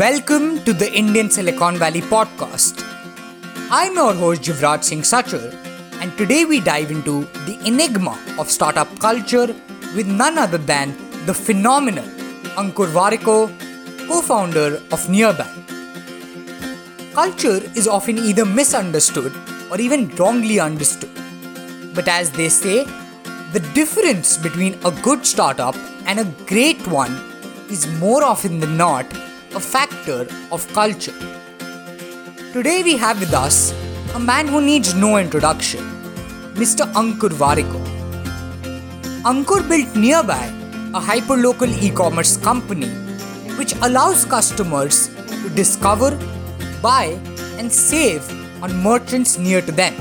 [0.00, 2.82] Welcome to the Indian Silicon Valley podcast.
[3.70, 5.54] I'm your host Jivraj Singh Sachar,
[6.00, 9.54] and today we dive into the enigma of startup culture
[9.94, 10.96] with none other than
[11.26, 12.02] the phenomenal
[12.56, 13.48] Ankur Warikoo,
[14.08, 15.46] co founder of Nearbuy.
[17.14, 19.32] Culture is often either misunderstood
[19.70, 21.10] or even wrongly understood.
[21.94, 22.88] But as they say,
[23.52, 25.74] the difference between a good startup
[26.06, 27.10] and a great one
[27.68, 29.04] is more often than not
[29.56, 31.18] a factor of culture.
[32.52, 33.72] Today we have with us
[34.14, 35.80] a man who needs no introduction,
[36.54, 36.86] Mr.
[36.92, 37.82] Ankur Warikoo.
[39.32, 40.46] Ankur built Nearbuy,
[40.94, 42.90] a hyperlocal e-commerce company
[43.58, 45.08] which allows customers
[45.42, 46.16] to discover,
[46.80, 47.18] buy
[47.58, 48.22] and save
[48.62, 49.94] on merchants near to them.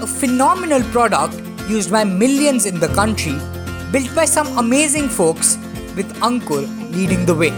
[0.00, 3.38] A phenomenal product used by millions in the country,
[3.90, 5.56] built by some amazing folks
[5.96, 7.50] with Ankur leading the way.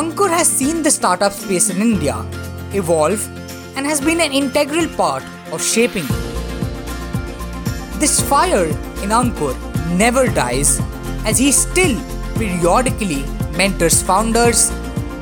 [0.00, 2.16] Ankur has seen the startup space in India
[2.72, 3.26] evolve
[3.76, 6.10] and has been an integral part of shaping it.
[8.00, 8.66] This fire
[9.02, 9.54] in Ankur
[9.96, 10.80] never dies
[11.24, 11.96] as he still
[12.36, 13.24] periodically
[13.56, 14.70] mentors founders,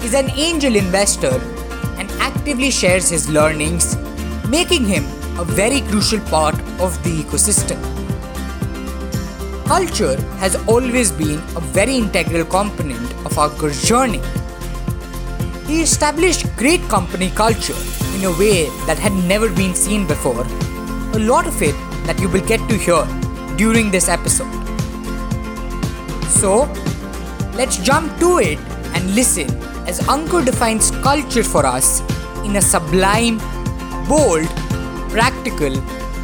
[0.04, 1.40] is an angel investor,
[1.98, 3.96] and actively shares his learnings,
[4.48, 5.04] making him
[5.40, 6.54] a very crucial part
[6.86, 7.78] of the ecosystem.
[9.64, 14.20] Culture has always been a very integral component of Ankur's journey.
[15.66, 17.80] He established great company culture
[18.16, 20.44] in a way that had never been seen before.
[21.14, 21.74] A lot of it
[22.04, 23.02] that you will get to hear
[23.56, 24.52] during this episode.
[26.28, 26.64] So,
[27.54, 28.58] let's jump to it
[28.94, 29.48] and listen
[29.88, 32.00] as Ankur defines culture for us
[32.44, 33.38] in a sublime,
[34.06, 34.59] bold,
[35.10, 35.76] practical,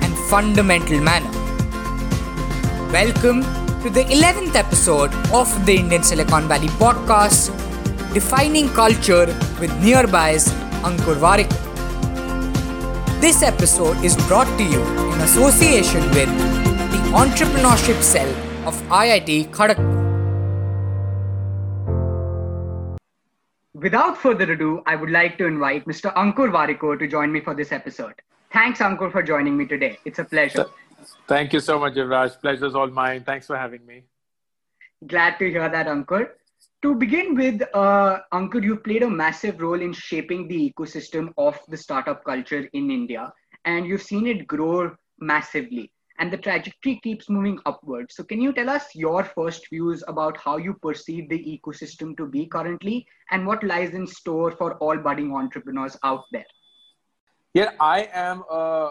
[0.04, 1.30] and fundamental manner.
[2.92, 3.42] Welcome
[3.82, 7.50] to the 11th episode of the Indian Silicon Valley podcast,
[8.14, 9.26] Defining Culture
[9.60, 10.46] with Nearbuy's
[10.90, 11.64] Ankur Warikoo.
[13.20, 14.80] This episode is brought to you
[15.14, 16.30] in association with
[16.92, 18.30] the Entrepreneurship Cell
[18.68, 19.96] of IIT Kharagpur.
[23.74, 26.14] Without further ado, I would like to invite Mr.
[26.14, 28.14] Ankur Warikoo to join me for this episode.
[28.56, 29.98] Thanks, Ankur, for joining me today.
[30.06, 30.64] It's a pleasure.
[31.28, 32.40] Thank you so much, Yuvraj.
[32.40, 33.22] Pleasure's all mine.
[33.22, 34.04] Thanks for having me.
[35.06, 36.30] Glad to hear that, Ankur.
[36.80, 41.60] To begin with, uh, Ankur, you played a massive role in shaping the ecosystem of
[41.68, 43.30] the startup culture in India,
[43.66, 48.16] and you've seen it grow massively, and the trajectory keeps moving upwards.
[48.16, 52.26] So, can you tell us your first views about how you perceive the ecosystem to
[52.26, 56.46] be currently, and what lies in store for all budding entrepreneurs out there?
[57.56, 58.90] Yeah, I am a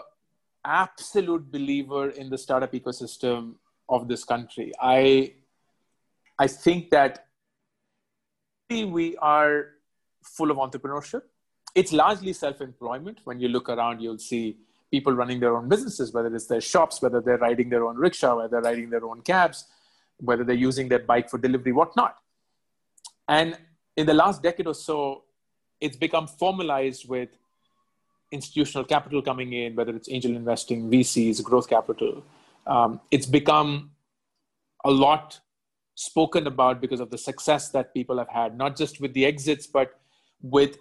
[0.64, 3.54] absolute believer in the startup ecosystem
[3.88, 4.72] of this country.
[4.80, 5.34] I
[6.36, 7.28] I think that
[8.68, 9.66] we are
[10.24, 11.22] full of entrepreneurship.
[11.76, 13.20] It's largely self-employment.
[13.22, 14.56] When you look around, you'll see
[14.90, 18.34] people running their own businesses, whether it's their shops, whether they're riding their own rickshaw,
[18.34, 19.64] whether they're riding their own cabs,
[20.18, 22.16] whether they're using their bike for delivery, whatnot.
[23.28, 23.56] And
[23.96, 25.22] in the last decade or so,
[25.80, 27.28] it's become formalized with
[28.36, 32.22] institutional capital coming in, whether it's angel investing, VCs, growth capital.
[32.66, 33.90] Um, it's become
[34.84, 35.40] a lot
[35.94, 39.66] spoken about because of the success that people have had, not just with the exits,
[39.66, 39.98] but
[40.42, 40.78] with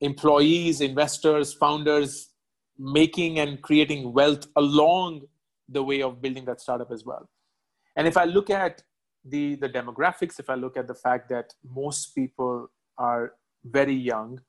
[0.00, 2.30] employees, investors, founders
[2.78, 5.22] making and creating wealth along
[5.68, 7.28] the way of building that startup as well.
[7.96, 8.82] And if I look at
[9.24, 13.32] the, the demographics, if I look at the fact that most people are
[13.64, 14.40] very young,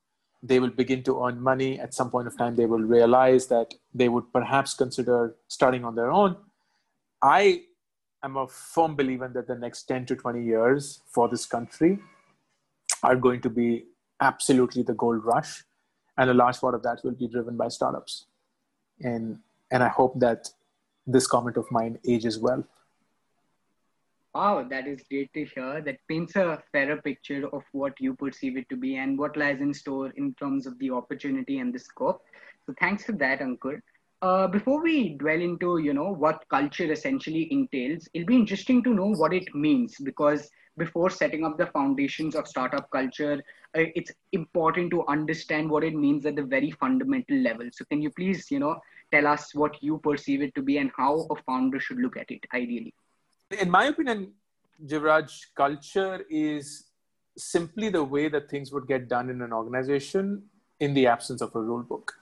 [0.43, 1.79] they will begin to earn money.
[1.79, 5.95] At some point of time, they will realize that they would perhaps consider starting on
[5.95, 6.35] their own.
[7.21, 7.63] I
[8.23, 11.99] am a firm believer that the next 10 to 20 years for this country
[13.03, 13.85] are going to be
[14.21, 15.63] absolutely the gold rush.
[16.17, 18.25] And a large part of that will be driven by startups.
[19.01, 19.39] And,
[19.71, 20.49] and I hope that
[21.05, 22.63] this comment of mine ages well.
[24.35, 25.81] Wow, that is great to hear.
[25.81, 29.61] That paints a fairer picture of what you perceive it to be and what lies
[29.61, 32.21] in store in terms of the opportunity and the scope.
[32.65, 33.81] So thanks for that, Ankur.
[34.21, 38.93] Uh, before we dwell into you know what culture essentially entails, it'll be interesting to
[38.93, 43.41] know what it means because before setting up the foundations of startup culture,
[43.77, 47.69] uh, it's important to understand what it means at the very fundamental level.
[47.71, 48.81] So can you please you know
[49.13, 52.29] tell us what you perceive it to be and how a founder should look at
[52.29, 52.93] it ideally?
[53.51, 54.33] In my opinion,
[54.85, 56.85] Jivraj, culture is
[57.37, 60.43] simply the way that things would get done in an organization
[60.79, 62.13] in the absence of a rule book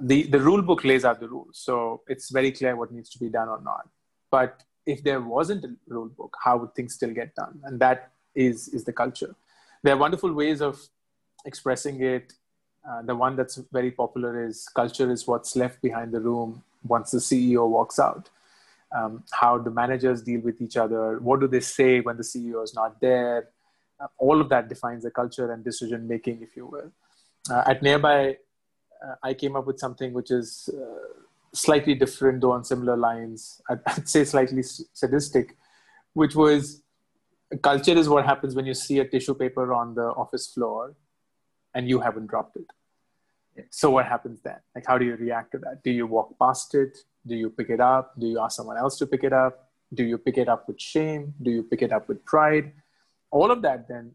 [0.00, 3.18] the the rule book lays out the rules so it's very clear what needs to
[3.18, 3.88] be done or not
[4.30, 7.60] but if there wasn't a rule book, how would things still get done?
[7.64, 9.34] And that is is the culture.
[9.82, 10.80] There are wonderful ways of
[11.44, 12.32] expressing it.
[12.88, 17.12] Uh, the one that's very popular is culture is what's left behind the room once
[17.12, 18.28] the CEO walks out.
[18.94, 21.18] Um, how the managers deal with each other.
[21.18, 23.48] What do they say when the CEO is not there?
[23.98, 26.92] Uh, all of that defines the culture and decision making, if you will.
[27.50, 28.36] Uh, at Nearbuy,
[29.02, 31.22] uh, I came up with something which is uh,
[31.54, 33.60] slightly different, though on similar lines.
[33.68, 35.56] I'd, I'd, say slightly sadistic,
[36.12, 36.82] which was
[37.62, 40.94] culture is what happens when you see a tissue paper on the office floor
[41.74, 43.66] and you haven't dropped it.
[43.70, 44.56] So what happens then?
[44.74, 45.82] Like, how do you react to that?
[45.82, 46.96] Do you walk past it?
[47.26, 48.18] Do you pick it up?
[48.18, 49.68] Do you ask someone else to pick it up?
[49.94, 51.34] Do you pick it up with shame?
[51.42, 52.72] Do you pick it up with pride?
[53.30, 54.14] All of that then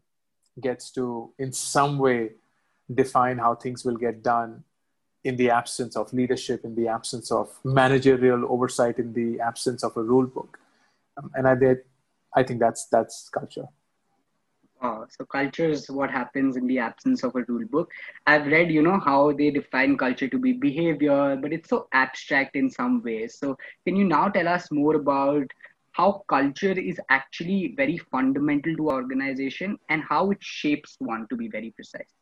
[0.60, 2.32] gets to, in some way,
[2.92, 4.64] define how things will get done
[5.24, 9.96] in the absence of leadership, in the absence of managerial oversight, in the absence of
[9.96, 10.58] a rule book.
[11.16, 11.78] Um, and I did,
[12.34, 13.68] I think that's that's culture.
[14.80, 17.90] Uh, so culture is what happens in the absence of a rule book.
[18.26, 22.54] I've read, you know, how they define culture to be behavior, but it's so abstract
[22.54, 23.36] in some ways.
[23.38, 25.46] So can you now tell us more about
[25.92, 31.48] how culture is actually very fundamental to organization and how it shapes one to be
[31.48, 32.14] very precise?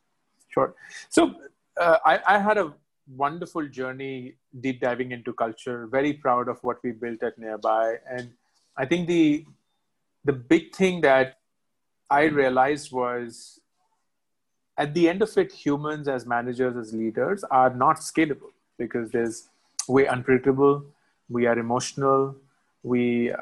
[0.49, 0.75] Sure.
[1.11, 1.35] So
[1.79, 2.73] uh, I, I had a
[3.15, 8.33] wonderful journey deep diving into culture very proud of what we built at nearbuy and
[8.77, 9.47] i think the
[10.25, 11.39] the big thing that
[12.11, 13.61] i realized was
[14.79, 19.49] at the end of it humans as managers as leaders are not scalable because there's
[19.89, 20.85] we're unpredictable
[21.29, 22.35] we are emotional
[22.83, 23.37] we uh,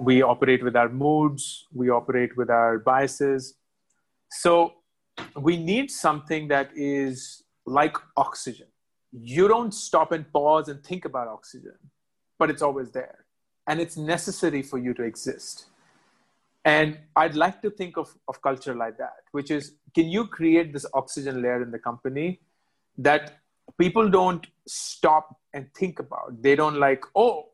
[0.00, 3.54] we operate with our moods we operate with our biases
[4.30, 4.74] so
[5.36, 8.68] we need something that is like oxygen
[9.12, 11.76] you don't stop and pause and think about oxygen,
[12.38, 13.24] but it's always there.
[13.66, 15.66] And it's necessary for you to exist.
[16.64, 20.72] And I'd like to think of, of culture like that, which is can you create
[20.72, 22.40] this oxygen layer in the company
[22.98, 23.38] that
[23.78, 26.42] people don't stop and think about?
[26.42, 27.48] They don't like, oh,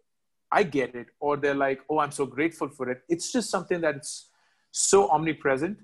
[0.51, 1.09] I get it.
[1.21, 3.03] Or they're like, oh, I'm so grateful for it.
[3.09, 4.31] It's just something that's
[4.71, 5.79] so omnipresent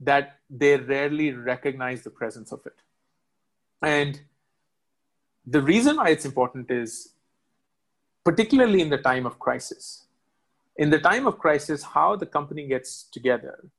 [0.00, 2.74] that they rarely recognize the presence of it.
[3.80, 4.20] And
[5.46, 7.12] the reason why it's important is
[8.24, 10.06] particularly in the time of crisis
[10.76, 13.70] in the time of crisis how the company gets together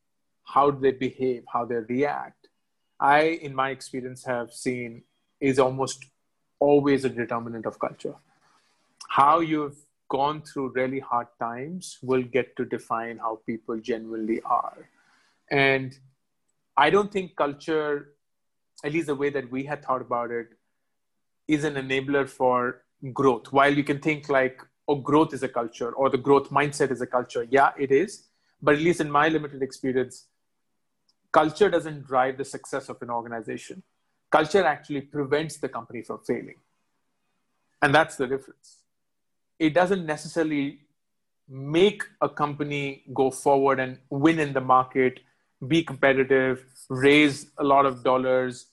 [0.43, 2.47] how do they behave how they react
[2.99, 5.01] i in my experience have seen
[5.39, 6.05] is almost
[6.59, 8.15] always a determinant of culture
[9.09, 9.77] how you've
[10.09, 14.89] gone through really hard times will get to define how people genuinely are
[15.51, 15.99] and
[16.77, 18.15] i don't think culture
[18.83, 20.47] at least the way that we had thought about it
[21.47, 22.81] is an enabler for
[23.13, 23.51] growth.
[23.51, 27.01] While you can think like, oh, growth is a culture or the growth mindset is
[27.01, 27.47] a culture.
[27.49, 28.27] Yeah, it is.
[28.61, 30.25] But at least in my limited experience,
[31.31, 33.83] culture doesn't drive the success of an organization.
[34.31, 36.55] Culture actually prevents the company from failing.
[37.81, 38.77] And that's the difference.
[39.59, 40.79] It doesn't necessarily
[41.47, 45.19] make a company go forward and win in the market,
[45.67, 48.67] be competitive, raise a lot of dollars,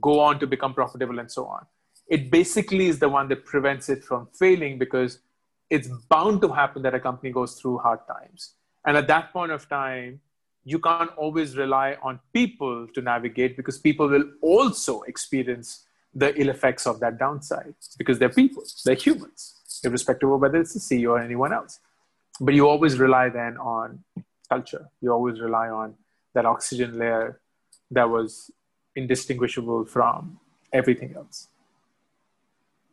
[0.00, 1.66] go on to become profitable, and so on
[2.12, 5.20] it basically is the one that prevents it from failing because
[5.72, 8.40] it's bound to happen that a company goes through hard times.
[8.86, 10.20] And at that point of time,
[10.64, 16.50] you can't always rely on people to navigate because people will also experience the ill
[16.50, 21.12] effects of that downside because they're people, they're humans, irrespective of whether it's the CEO
[21.12, 21.80] or anyone else.
[22.38, 24.04] But you always rely then on
[24.50, 24.90] culture.
[25.00, 25.94] You always rely on
[26.34, 27.40] that oxygen layer
[27.90, 28.50] that was
[28.94, 30.38] indistinguishable from
[30.70, 31.48] everything else.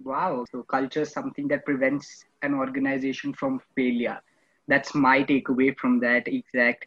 [0.01, 0.45] Wow.
[0.49, 4.19] So culture is something that prevents an organization from failure.
[4.67, 6.85] That's my takeaway from that exact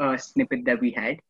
[0.00, 1.20] uh, snippet that we had.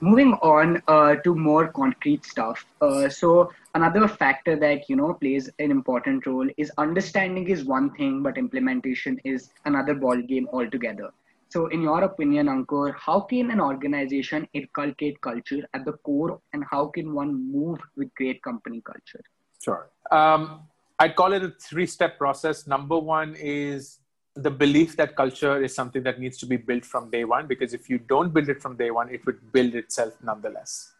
[0.00, 2.66] Moving on uh, to more concrete stuff.
[2.80, 7.90] Uh, so another factor that you know plays an important role is understanding is one
[7.94, 11.12] thing, but implementation is another ball game altogether.
[11.52, 16.64] So, in your opinion, Ankur, how can an organization inculcate culture at the core, and
[16.68, 19.22] how can one move with great company culture?
[19.62, 19.90] Sure.
[20.10, 20.62] Um,
[20.98, 22.66] I'd call it a three step process.
[22.66, 23.98] Number one is
[24.34, 27.74] the belief that culture is something that needs to be built from day one, because
[27.74, 30.92] if you don't build it from day one, it would build itself nonetheless.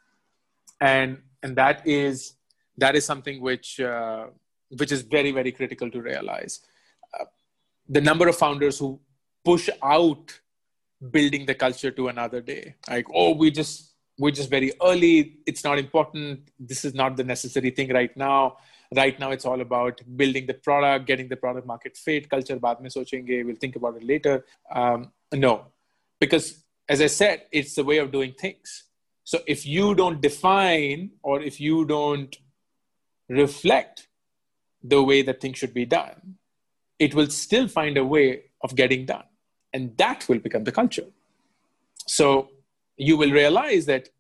[0.80, 2.34] And, and that is
[2.78, 4.26] that is something which uh,
[4.76, 6.60] which is very very critical to realize.
[7.18, 7.24] Uh,
[7.88, 8.98] the number of founders who
[9.44, 10.40] push out
[11.10, 15.64] building the culture to another day, like oh we just we're just very early it's
[15.64, 18.56] not important this is not the necessary thing right now
[18.94, 22.80] right now it's all about building the product getting the product market fit culture baad
[22.80, 24.44] mein sochenge we'll think about it later.
[24.80, 25.54] Um, no
[26.24, 26.46] because
[26.88, 28.84] as i said it's the way of doing things.
[29.24, 32.36] So if you don't define or if you don't
[33.28, 34.08] reflect
[34.92, 36.38] the way that things should be done
[37.04, 38.26] it will still find a way
[38.62, 39.24] of getting done.
[39.72, 41.06] And that will become the culture.
[42.06, 42.50] So
[42.96, 44.10] you will realize that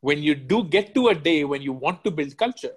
[0.00, 2.76] when you do get to a day when you want to build culture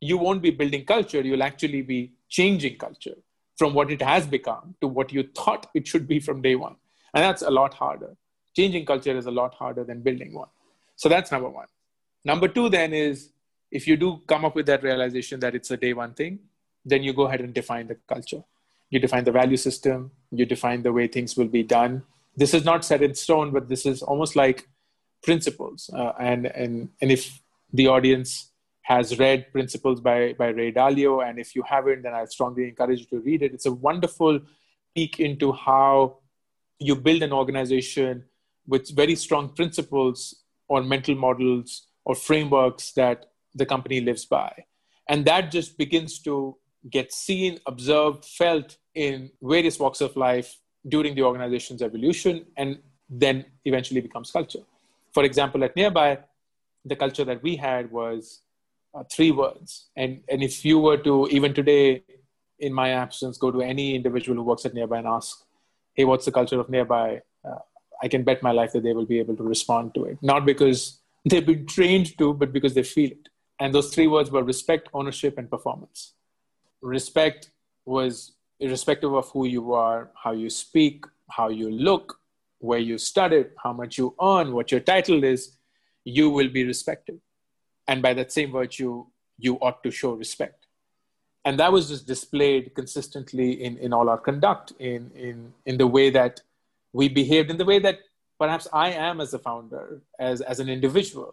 [0.00, 3.16] you won't be building culture, you'll actually be changing culture
[3.56, 6.76] from what it has become to what you thought it should be from day one.
[7.14, 8.16] And that's a lot harder.
[8.54, 10.48] Changing culture is a lot harder than building one.
[10.96, 11.66] So that's number one.
[12.24, 13.30] Number two, then, is
[13.70, 16.40] if you do come up with that realization that it's a day one thing,
[16.84, 18.42] then you go ahead and define the culture.
[18.90, 22.02] You define the value system, you define the way things will be done.
[22.36, 24.68] This is not set in stone, but this is almost like
[25.22, 25.90] principles.
[25.92, 27.40] Uh, and, and, and if
[27.72, 28.50] the audience
[28.86, 31.28] has read Principles by, by Ray Dalio.
[31.28, 33.52] And if you haven't, then I strongly encourage you to read it.
[33.52, 34.38] It's a wonderful
[34.94, 36.18] peek into how
[36.78, 38.24] you build an organization
[38.64, 43.26] with very strong principles or mental models or frameworks that
[43.56, 44.52] the company lives by.
[45.08, 46.56] And that just begins to
[46.88, 52.78] get seen, observed, felt in various walks of life during the organization's evolution and
[53.10, 54.62] then eventually becomes culture.
[55.12, 56.18] For example, at Nearbuy,
[56.84, 58.42] the culture that we had was
[58.96, 59.88] uh, three words.
[59.96, 62.02] And, and if you were to, even today,
[62.58, 65.44] in my absence, go to any individual who works at Nearbuy and ask,
[65.94, 67.20] hey, what's the culture of Nearbuy?
[67.44, 67.58] Uh,
[68.02, 70.18] I can bet my life that they will be able to respond to it.
[70.22, 73.28] Not because they've been trained to, but because they feel it.
[73.60, 76.14] And those three words were respect, ownership, and performance.
[76.82, 77.50] Respect
[77.84, 82.18] was irrespective of who you are, how you speak, how you look,
[82.58, 85.56] where you studied, how much you earn, what your title is,
[86.04, 87.20] you will be respected
[87.88, 89.04] and by that same virtue
[89.38, 90.66] you ought to show respect.
[91.44, 95.86] And that was just displayed consistently in, in all our conduct in, in, in the
[95.86, 96.40] way that
[96.92, 97.98] we behaved in the way that
[98.38, 101.32] perhaps i am as a founder as, as an individual.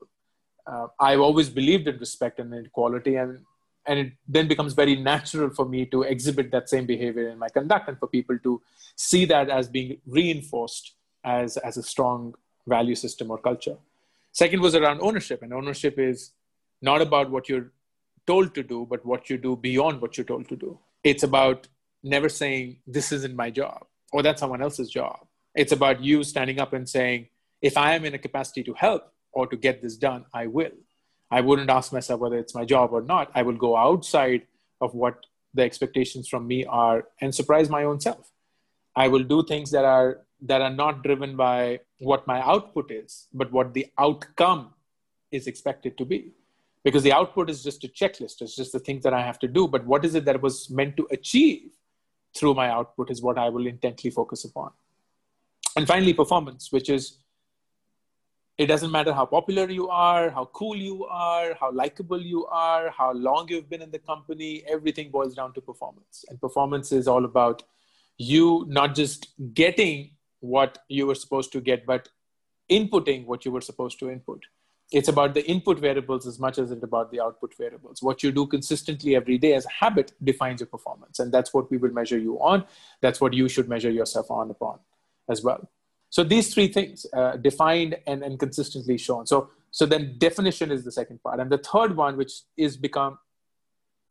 [0.67, 3.39] Uh, i've always believed in respect and equality and
[3.85, 7.49] and it then becomes very natural for me to exhibit that same behavior in my
[7.49, 8.61] conduct and for people to
[8.95, 10.93] see that as being reinforced
[11.25, 12.33] as, as a strong
[12.65, 13.75] value system or culture.
[14.31, 16.31] Second was around ownership and ownership is
[16.83, 17.71] not about what you're
[18.27, 20.77] told to do, but what you do beyond what you're told to do.
[21.03, 21.67] It's about
[22.03, 25.25] never saying, This isn't my job, or that's someone else's job.
[25.55, 27.29] It's about you standing up and saying,
[27.61, 30.77] If I am in a capacity to help or to get this done, I will.
[31.31, 33.31] I wouldn't ask myself whether it's my job or not.
[33.33, 34.43] I will go outside
[34.81, 38.29] of what the expectations from me are and surprise my own self.
[38.95, 43.27] I will do things that are that are not driven by what my output is,
[43.33, 44.73] but what the outcome
[45.31, 46.33] is expected to be
[46.83, 48.41] because the output is just a checklist.
[48.41, 49.67] It's just the things that i have to do.
[49.67, 51.71] But what is it that was meant to achieve
[52.35, 54.71] through my output is what i will intently focus upon.
[55.75, 57.17] And finally performance which is
[58.59, 62.91] it doesn't matter how popular you are how cool you are how likable you are
[62.91, 66.25] how long you've been in the company everything boils down to performance.
[66.29, 67.63] And performance is all about
[68.17, 72.09] you not just getting what you were supposed to get but
[72.69, 74.43] inputting what you were supposed to input
[74.91, 78.03] it's about the input variables as much as it's about the output variables.
[78.03, 81.19] What you do consistently every day as a habit defines your performance.
[81.19, 82.65] And that's what we will measure you on.
[83.01, 84.79] That's what you should measure yourself on upon
[85.29, 85.67] as well.
[86.09, 89.25] So these three things uh, defined and, and consistently shown.
[89.25, 91.39] So, so then definition is the second part.
[91.39, 93.17] And the third one, which is become,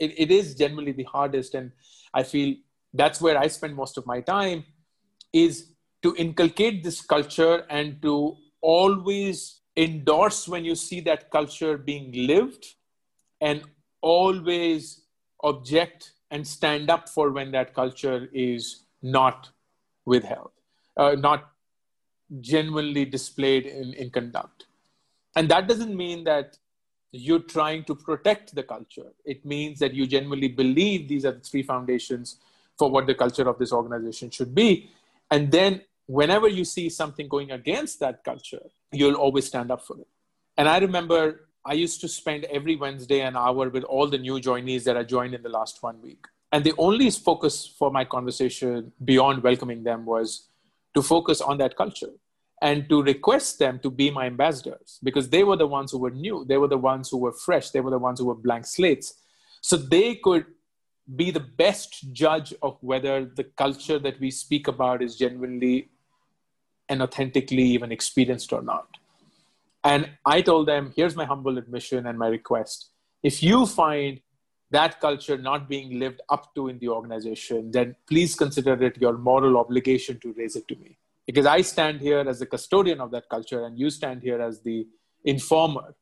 [0.00, 1.55] it, it is generally the hardest.
[1.55, 1.71] And
[2.12, 2.57] I feel
[2.93, 4.64] that's where I spend most of my time
[5.33, 5.69] is
[6.02, 12.75] to inculcate this culture and to always endorse when you see that culture being lived
[13.41, 13.62] and
[14.00, 15.02] always
[15.43, 19.50] object and stand up for when that culture is not
[20.05, 20.50] withheld,
[20.97, 21.50] uh, not
[22.41, 24.67] genuinely displayed in, in conduct.
[25.37, 26.59] And that doesn't mean that
[27.11, 29.12] you're trying to protect the culture.
[29.25, 32.38] It means that you genuinely believe these are the three foundations
[32.79, 34.91] for what the culture of this organization should be.
[35.31, 39.99] And then whenever you see something going against that culture, you'll always stand up for
[39.99, 40.09] it.
[40.56, 44.40] And I remember I used to spend every Wednesday an hour with all the new
[44.40, 46.25] joinees that I joined in the last one week.
[46.50, 50.49] And the only focus for my conversation beyond welcoming them was
[50.94, 52.11] to focus on that culture
[52.61, 56.11] and to request them to be my ambassadors because they were the ones who were
[56.11, 56.44] new.
[56.47, 57.71] They were the ones who were fresh.
[57.71, 59.14] They were the ones who were blank slates.
[59.62, 60.47] So they could
[61.16, 65.88] be the best judge of whether the culture that we speak about is genuinely
[66.92, 68.87] and authentically even experienced or not.
[69.82, 72.90] And I told them, here's my humble admission and my request.
[73.22, 74.20] If you find
[74.70, 79.16] that culture not being lived up to in the organization, then please consider it your
[79.16, 80.99] moral obligation to raise it to me.
[81.26, 84.62] Because I stand here as the custodian of that culture, and you stand here as
[84.62, 84.87] the
[85.25, 85.94] informer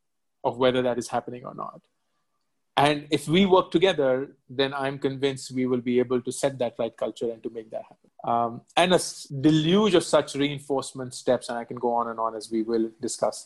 [0.42, 1.80] of whether that is happening or not.
[2.76, 6.74] And if we work together, then I'm convinced we will be able to set that
[6.78, 7.99] right culture and to make that happen.
[8.30, 9.00] Um, and a
[9.48, 12.86] deluge of such reinforcement steps, and I can go on and on as we will
[13.06, 13.38] discuss.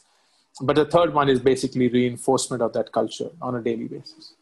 [0.69, 4.35] But the third one is basically reinforcement of that culture on a daily basis.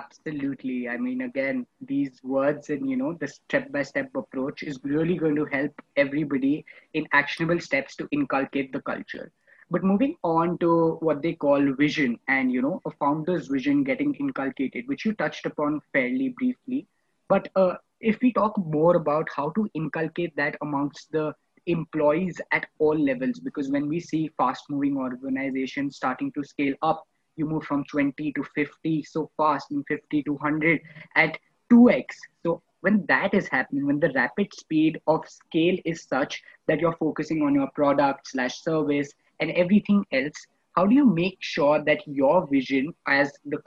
[0.00, 0.78] Absolutely.
[0.88, 5.16] I mean, again, these words and, you know, the step by step approach is really
[5.22, 5.72] going to help
[6.04, 6.54] everybody
[6.94, 9.26] in actionable steps to inculcate the culture.
[9.72, 10.70] But moving on to
[11.08, 15.46] what they call vision and, you know, a founder's vision getting inculcated, which you touched
[15.46, 16.86] upon fairly briefly.
[17.28, 21.34] But uh, if we talk more about how to inculcate that amongst the
[21.66, 27.06] employees at all levels, because when we see fast moving organizations starting to scale up,
[27.36, 30.80] you move from 20 to 50 so fast and 50 to 100
[31.16, 31.38] at
[31.72, 32.04] 2x.
[32.42, 36.96] So when that is happening, when the rapid speed of scale is such that you're
[36.96, 40.34] focusing on your product slash service and everything else,
[40.76, 43.58] how do you make sure that your vision as the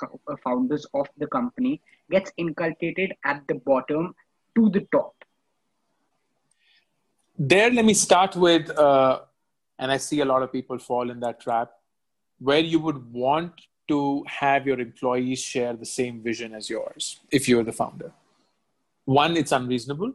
[0.43, 4.15] founders of the company gets inculcated at the bottom
[4.55, 5.13] to the top?
[7.37, 9.21] There, let me start with, uh,
[9.79, 11.71] and I see a lot of people fall in that trap,
[12.39, 13.53] where you would want
[13.87, 18.11] to have your employees share the same vision as yours if you're the founder.
[19.05, 20.13] One, it's unreasonable.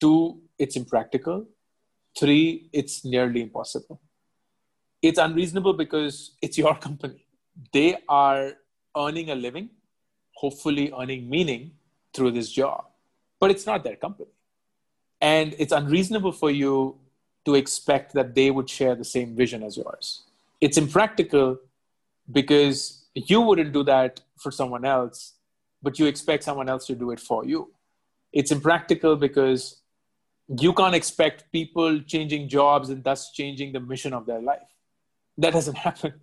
[0.00, 1.46] Two, it's impractical.
[2.16, 4.00] Three, it's nearly impossible
[5.02, 7.24] it's unreasonable because it's your company.
[7.72, 8.52] They are
[8.96, 9.70] earning a living,
[10.34, 11.72] hopefully earning meaning
[12.14, 12.84] through this job,
[13.40, 14.30] but it's not their company.
[15.20, 16.98] And it's unreasonable for you
[17.44, 20.22] to expect that they would share the same vision as yours.
[20.60, 21.58] It's impractical
[22.30, 25.34] because you wouldn't do that for someone else,
[25.82, 27.72] but you expect someone else to do it for you.
[28.32, 29.80] It's impractical because
[30.48, 34.68] you can't expect people changing jobs and thus changing the mission of their life
[35.36, 36.14] that doesn't happen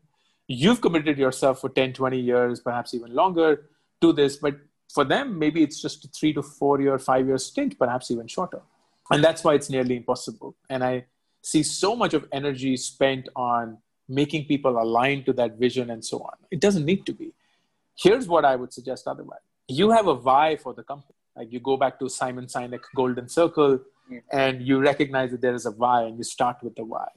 [0.47, 3.69] you've committed yourself for 10 20 years perhaps even longer
[4.01, 4.55] to this but
[4.93, 8.27] for them maybe it's just a three to four year five year stint perhaps even
[8.27, 8.61] shorter.
[9.11, 10.55] And that's why it's nearly impossible.
[10.69, 11.05] And i
[11.41, 13.77] see so much of energy spent on
[14.09, 16.33] making people aligned to that vision and so on.
[16.49, 17.33] It doesn't need to be.
[17.97, 19.45] Here's what i would suggest otherwise.
[19.67, 21.15] You have a why for the company.
[21.35, 24.19] Like you go back to simon sinek golden circle yeah.
[24.31, 27.07] and you recognize that there is a why and you start with the why.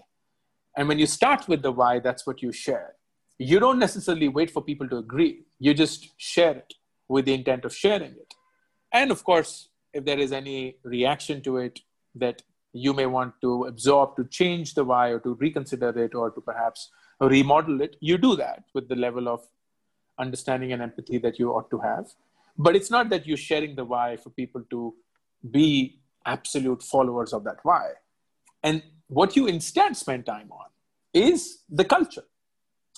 [0.76, 2.94] And when you start with the why, that's what you share.
[3.38, 5.44] You don't necessarily wait for people to agree.
[5.58, 6.74] You just share it
[7.08, 8.34] with the intent of sharing it.
[8.92, 11.80] And of course, if there is any reaction to it
[12.14, 12.42] that
[12.72, 16.40] you may want to absorb to change the why or to reconsider it or to
[16.40, 16.90] perhaps
[17.20, 19.40] remodel it, you do that with the level of
[20.18, 22.06] understanding and empathy that you ought to have.
[22.56, 24.94] But it's not that you're sharing the why for people to
[25.50, 27.92] be absolute followers of that why.
[28.62, 30.66] And what you instead spend time on
[31.14, 32.24] is the culture.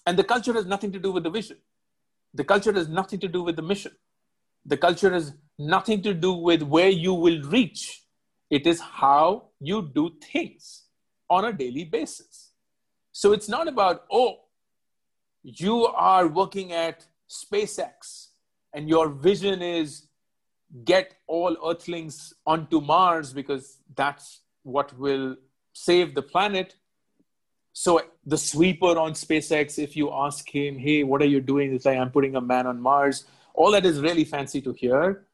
[0.07, 1.59] And the culture has nothing to do with the vision.
[2.35, 3.93] The culture has nothing to do with the mission.
[4.65, 8.03] The culture has nothing to do with where you will reach.
[8.51, 10.85] It is how you do things
[11.29, 12.53] on a daily basis.
[13.13, 14.41] So it's not about, oh,
[15.43, 18.29] you are working at SpaceX
[18.75, 20.07] and your vision is
[20.85, 25.37] get all earthlings onto Mars because that's what will
[25.73, 26.77] save the planet.
[27.73, 31.75] So the sweeper on SpaceX, if you ask him, hey, what are you doing?
[31.75, 33.25] It's like, I'm putting a man on Mars.
[33.55, 35.27] All that is really fancy to hear.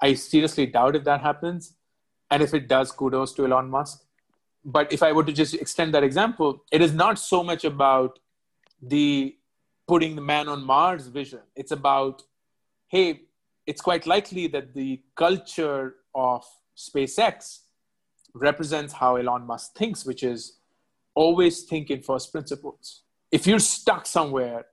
[0.00, 1.74] I seriously doubt if that happens.
[2.30, 4.04] And if it does, kudos to Elon Musk.
[4.64, 8.20] But if I were to just extend that example, it is not so much about
[8.80, 9.36] the
[9.88, 11.40] putting the man on Mars vision.
[11.56, 12.22] It's about,
[12.86, 13.22] hey,
[13.66, 16.44] it's quite likely that the culture of
[16.76, 17.62] SpaceX
[18.32, 20.58] represents how Elon Musk thinks, which is
[21.14, 23.02] always think in first principles.
[23.30, 24.66] If you're stuck somewhere,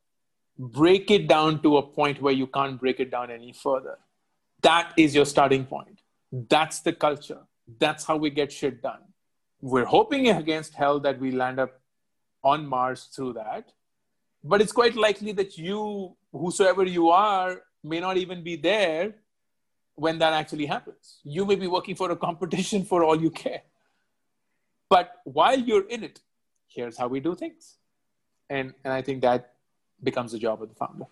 [0.58, 3.98] break it down to a point where you can't break it down any further.
[4.62, 6.02] That is your starting point.
[6.32, 7.40] That's the culture.
[7.80, 9.02] That's how we get shit done.
[9.62, 11.80] We're hoping against hell that we land up
[12.44, 13.72] on Mars through that.
[14.44, 19.16] But it's quite likely that you, whosoever you are, may not even be there
[19.96, 21.20] when that actually happens.
[21.24, 23.62] You may be working for a competition for all you care.
[24.90, 26.20] But while you're in it,
[26.74, 27.78] here's how we do things.
[28.50, 29.54] And, and I think that
[30.04, 31.06] becomes the job of the founder.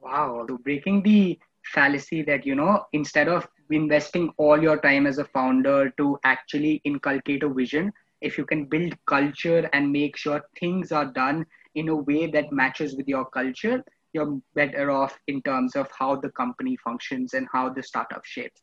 [0.00, 0.46] Wow.
[0.64, 5.90] Breaking the fallacy that, you know, instead of investing all your time as a founder
[5.98, 11.06] to actually inculcate a vision, if you can build culture and make sure things are
[11.06, 15.88] done in a way that matches with your culture, you're better off in terms of
[15.96, 18.62] how the company functions and how the startup shapes.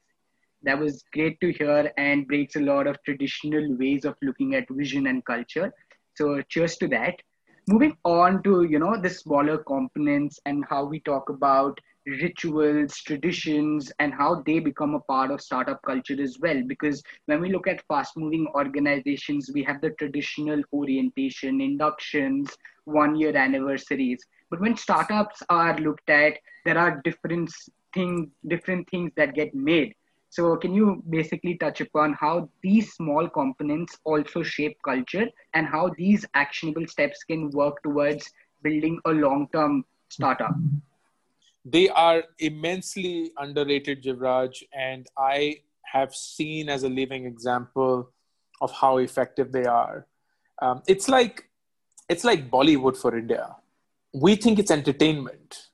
[0.63, 4.65] That was great to hear and breaks a lot of traditional ways of looking at
[4.69, 5.73] vision and culture.
[6.15, 7.21] So cheers to that.
[7.67, 13.91] Moving on to you know the smaller components and how we talk about rituals, traditions,
[13.99, 16.61] and how they become a part of startup culture as well.
[16.67, 23.15] Because when we look at fast moving organizations, we have the traditional orientation, inductions, one
[23.15, 24.23] year anniversaries.
[24.49, 26.33] But when startups are looked at,
[26.65, 27.51] there are different
[27.93, 29.95] things, different things that get made.
[30.35, 35.91] So, can you basically touch upon how these small components also shape culture and how
[35.97, 38.29] these actionable steps can work towards
[38.63, 40.55] building a long term startup?
[41.65, 48.11] they are immensely underrated, Jivraj, and I have seen as a living example
[48.61, 50.07] of how effective they are.
[50.61, 51.49] Um, it's like
[52.09, 53.55] it's like Bollywood for India.
[54.13, 55.69] We think it's entertainment,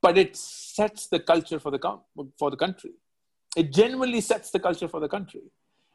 [0.00, 1.80] but it sets the culture for the
[2.38, 2.92] for the country.
[3.56, 5.42] It genuinely sets the culture for the country,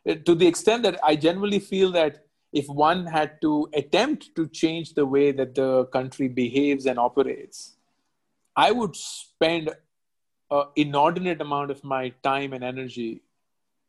[0.05, 4.47] it, to the extent that I genuinely feel that if one had to attempt to
[4.47, 7.75] change the way that the country behaves and operates,
[8.55, 9.69] I would spend
[10.49, 13.21] an inordinate amount of my time and energy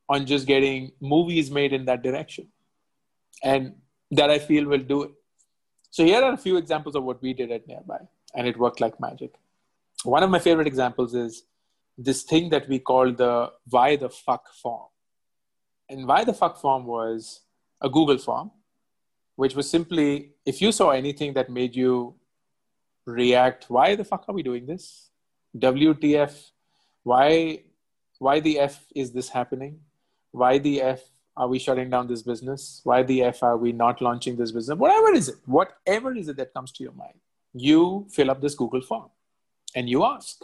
[0.09, 2.49] on just getting movies made in that direction.
[3.45, 3.75] And
[4.11, 5.11] that I feel will do it.
[5.91, 8.81] So here are a few examples of what we did at Nearbuy, and it worked
[8.81, 9.35] like magic.
[10.05, 11.45] One of my favorite examples is
[11.99, 14.89] this thing that we call the why the fuck form.
[15.91, 17.41] And why the fuck form was
[17.81, 18.51] a Google form,
[19.37, 22.15] which was simply if you saw anything that made you
[23.05, 25.11] react why the fuck are we doing this?
[25.57, 26.51] Wtf
[27.03, 27.63] why
[28.19, 29.81] why the f is this happening?
[30.31, 31.01] Why the f
[31.37, 32.81] are we shutting down this business?
[32.85, 34.79] Why the f are we not launching this business?
[34.79, 37.19] Whatever is it whatever is it that comes to your mind
[37.53, 39.09] you fill up this google form
[39.75, 40.41] and you ask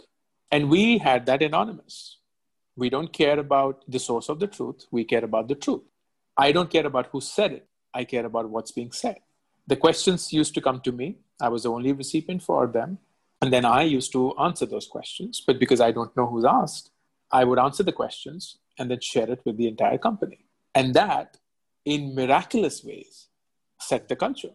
[0.55, 1.97] and we had that anonymous
[2.83, 5.85] we don't care about the source of the truth we care about the truth
[6.45, 7.67] i don't care about who said it
[8.01, 9.21] i care about what's being said
[9.67, 11.17] the questions used to come to me.
[11.41, 12.99] I was the only recipient for them.
[13.41, 15.41] And then I used to answer those questions.
[15.45, 16.91] But because I don't know who's asked,
[17.31, 20.45] I would answer the questions and then share it with the entire company.
[20.73, 21.37] And that,
[21.83, 23.27] in miraculous ways,
[23.79, 24.53] set the culture.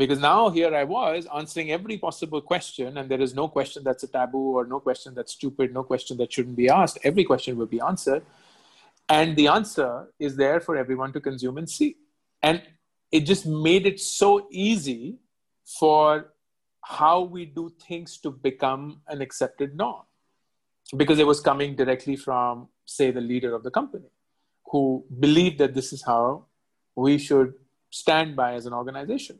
[0.00, 4.02] Because now here I was answering every possible question, and there is no question that's
[4.02, 6.98] a taboo or no question that's stupid, no question that shouldn't be asked.
[7.04, 8.22] Every question will be answered.
[9.10, 11.96] And the answer is there for everyone to consume and see.
[12.42, 12.62] And
[13.12, 15.18] it just made it so easy
[15.78, 16.32] for
[16.80, 20.04] how we do things to become an accepted norm
[20.96, 24.08] because it was coming directly from say the leader of the company
[24.64, 26.46] who believed that this is how
[26.96, 27.52] we should
[27.90, 29.38] stand by as an organization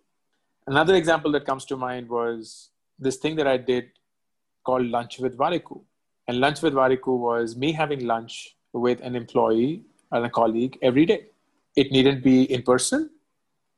[0.66, 3.90] another example that comes to mind was this thing that i did
[4.64, 5.80] called lunch with Warikoo
[6.28, 11.06] and lunch with Warikoo was me having lunch with an employee and a colleague every
[11.06, 11.26] day
[11.76, 13.10] it needn't be in person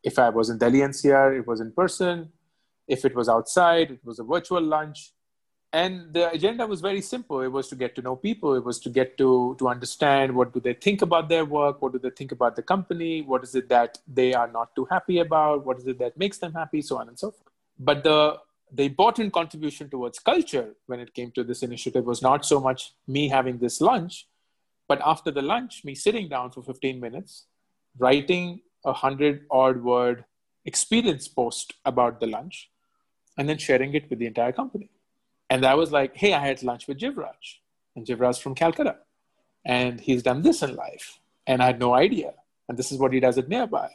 [0.03, 2.31] if I was in Delhi NCR, it was in person.
[2.89, 5.13] If it was outside, it was a virtual lunch.
[5.75, 7.41] And the agenda was very simple.
[7.41, 8.55] It was to get to know people.
[8.55, 11.81] It was to get to, to understand what do they think about their work?
[11.81, 13.23] What do they think about the company?
[13.23, 15.65] What is it that they are not too happy about?
[15.65, 16.83] What is it that makes them happy?
[16.83, 17.51] So on and so forth.
[17.79, 18.39] But the,
[18.71, 22.93] the important contribution towards culture when it came to this initiative was not so much
[23.09, 24.27] me having this lunch,
[24.89, 27.47] but after the lunch, me sitting down for 15 minutes,
[27.99, 30.27] writing a hundred odd word
[30.67, 32.71] experience post about the lunch
[33.39, 34.91] and then sharing it with the entire company.
[35.51, 37.59] And I was like, hey, I had lunch with Jivraj,
[37.95, 38.97] and Jivraj from Calcutta,
[39.65, 42.33] and he's done this in life, and I had no idea.
[42.69, 43.91] And this is what he does at Nearbuy.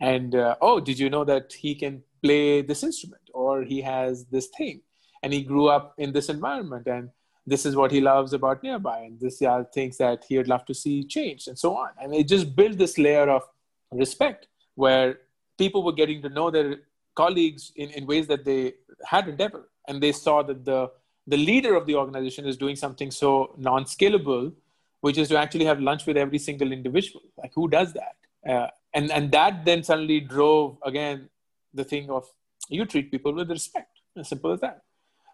[0.00, 4.26] And uh, oh, did you know that he can play this instrument, or he has
[4.26, 4.82] this thing,
[5.22, 7.10] and he grew up in this environment, and
[7.46, 10.66] this is what he loves about Nearbuy, and this are things that he would love
[10.66, 11.90] to see changed, and so on.
[12.00, 13.42] And it just built this layer of
[13.90, 15.20] respect, where
[15.56, 16.80] people were getting to know their
[17.14, 19.68] colleagues in, in ways that they hadn't ever.
[19.88, 20.90] And they saw that the,
[21.26, 24.52] the leader of the organization is doing something so non scalable,
[25.00, 27.22] which is to actually have lunch with every single individual.
[27.36, 28.16] Like, who does that?
[28.48, 31.28] Uh, and, and that then suddenly drove, again,
[31.74, 32.30] the thing of
[32.68, 33.88] you treat people with respect.
[34.16, 34.82] As simple as that.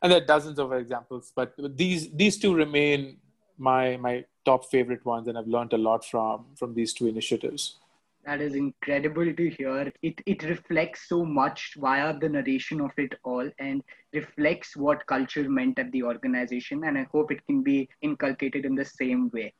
[0.02, 3.16] And there are dozens of examples, but these, these two remain
[3.56, 7.78] my, my top favorite ones, and I've learned a lot from, from these two initiatives.
[8.26, 9.92] That is incredible to hear.
[10.02, 13.82] It it reflects so much via the narration of it all and
[14.14, 16.84] reflects what culture meant at the organization.
[16.84, 19.52] And I hope it can be inculcated in the same way.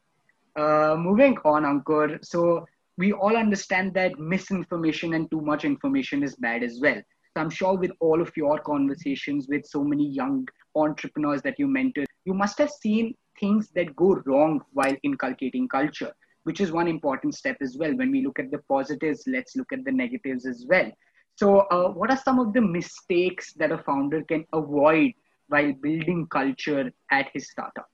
[0.57, 2.25] Uh, moving on, Ankur.
[2.25, 7.03] So we all understand that misinformation and too much information is bad as well.
[7.37, 10.47] So I'm sure with all of your conversations with so many young
[10.77, 16.13] entrepreneurs that you mentored, you must have seen things that go wrong while inculcating culture,
[16.45, 17.95] which is one important step as well.
[17.97, 20.91] When we look at the positives, let's look at the negatives as well.
[21.37, 25.13] So, uh, what are some of the mistakes that a founder can avoid
[25.49, 27.89] while building culture at his startup?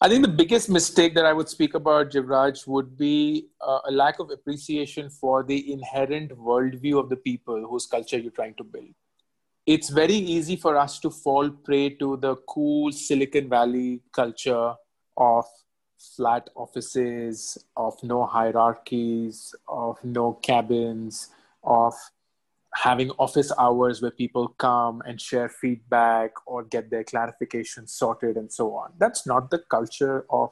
[0.00, 3.92] I think the biggest mistake that I would speak about, Jivraj, would be uh, a
[3.92, 8.64] lack of appreciation for the inherent worldview of the people whose culture you're trying to
[8.64, 8.88] build.
[9.66, 14.74] It's very easy for us to fall prey to the cool Silicon Valley culture
[15.16, 15.44] of
[16.14, 21.30] flat offices, of no hierarchies, of no cabins,
[21.64, 21.94] of
[22.74, 28.52] having office hours where people come and share feedback or get their clarifications sorted and
[28.52, 28.92] so on.
[28.98, 30.50] That's not the culture of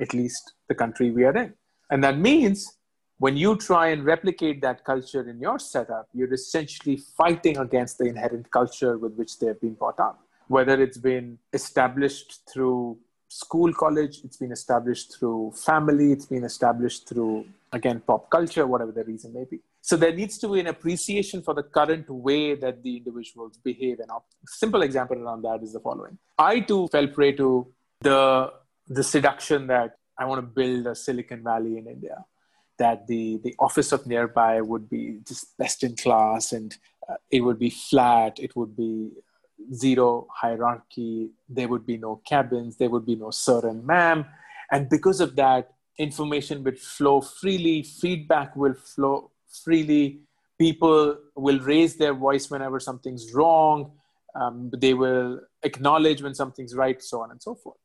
[0.00, 1.54] at least the country we are in.
[1.90, 2.78] And that means
[3.18, 8.06] when you try and replicate that culture in your setup, you're essentially fighting against the
[8.06, 10.26] inherent culture with which they've been brought up.
[10.48, 12.98] Whether it's been established through
[13.32, 18.92] school, college, it's been established through family, it's been established through, again, pop culture, whatever
[18.92, 19.58] the reason may be.
[19.80, 24.00] So there needs to be an appreciation for the current way that the individuals behave.
[24.00, 26.18] And a simple example around that is the following.
[26.38, 27.66] I too fell prey to
[28.02, 28.52] the,
[28.86, 32.24] the seduction that I want to build a Silicon Valley in India,
[32.78, 36.76] that the, the office of nearbuy would be just best in class and
[37.08, 39.10] uh, it would be flat, it would be
[39.72, 44.24] zero hierarchy, there would be no cabins, there would be no sir and ma'am.
[44.70, 49.30] And because of that, information would flow freely, feedback will flow
[49.64, 50.20] freely.
[50.58, 53.92] People will raise their voice whenever something's wrong.
[54.34, 57.76] Um, they will acknowledge when something's right, so on and so forth.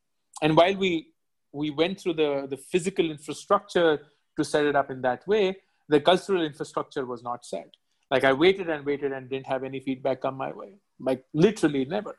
[0.42, 1.08] And while we
[1.52, 4.00] we went through the, the physical infrastructure
[4.38, 5.58] to set it up in that way,
[5.90, 7.70] the cultural infrastructure was not set.
[8.10, 10.74] Like I waited and waited and didn't have any feedback come my way.
[11.00, 12.16] Like literally never.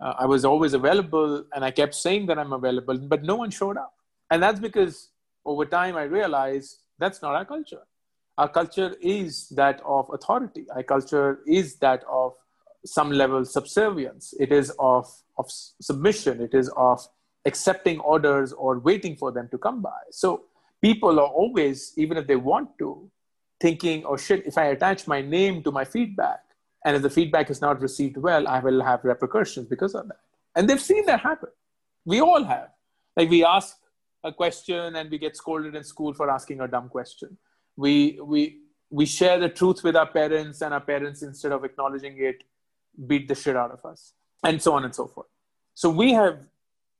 [0.00, 3.50] Uh, I was always available and I kept saying that I'm available, but no one
[3.50, 3.94] showed up.
[4.30, 5.10] And that's because
[5.44, 7.82] over time I realized that's not our culture
[8.38, 12.32] our culture is that of authority our culture is that of
[12.84, 15.06] some level subservience it is of,
[15.38, 17.06] of submission it is of
[17.44, 20.44] accepting orders or waiting for them to come by so
[20.80, 23.10] people are always even if they want to
[23.64, 26.40] thinking oh shit if i attach my name to my feedback
[26.84, 30.22] and if the feedback is not received well i will have repercussions because of that.
[30.54, 31.48] And they've seen that happen.
[32.04, 32.68] We all have.
[33.16, 33.76] Like we ask
[34.24, 37.36] a question and we get scolded in school for asking a dumb question.
[37.76, 38.58] We we
[38.90, 42.44] we share the truth with our parents and our parents instead of acknowledging it
[43.06, 44.12] beat the shit out of us
[44.44, 45.28] and so on and so forth.
[45.74, 46.46] So we have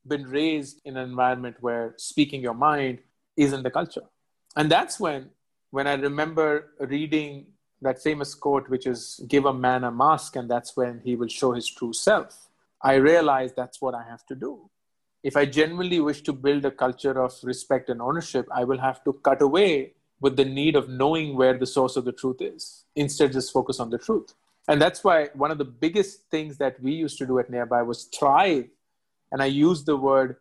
[0.07, 2.99] been raised in an environment where speaking your mind
[3.37, 4.07] isn't the culture.
[4.55, 5.29] And that's when
[5.75, 6.47] when i remember
[6.95, 7.45] reading
[7.81, 11.31] that famous quote which is give a man a mask and that's when he will
[11.39, 12.49] show his true self
[12.91, 14.53] i realized that's what i have to do.
[15.29, 19.03] If i genuinely wish to build a culture of respect and ownership i will have
[19.05, 22.85] to cut away with the need of knowing where the source of the truth is
[22.95, 24.33] instead just focus on the truth.
[24.69, 27.85] And that's why one of the biggest things that we used to do at nearbuy
[27.85, 28.67] was thrive.
[29.31, 30.37] And i use the word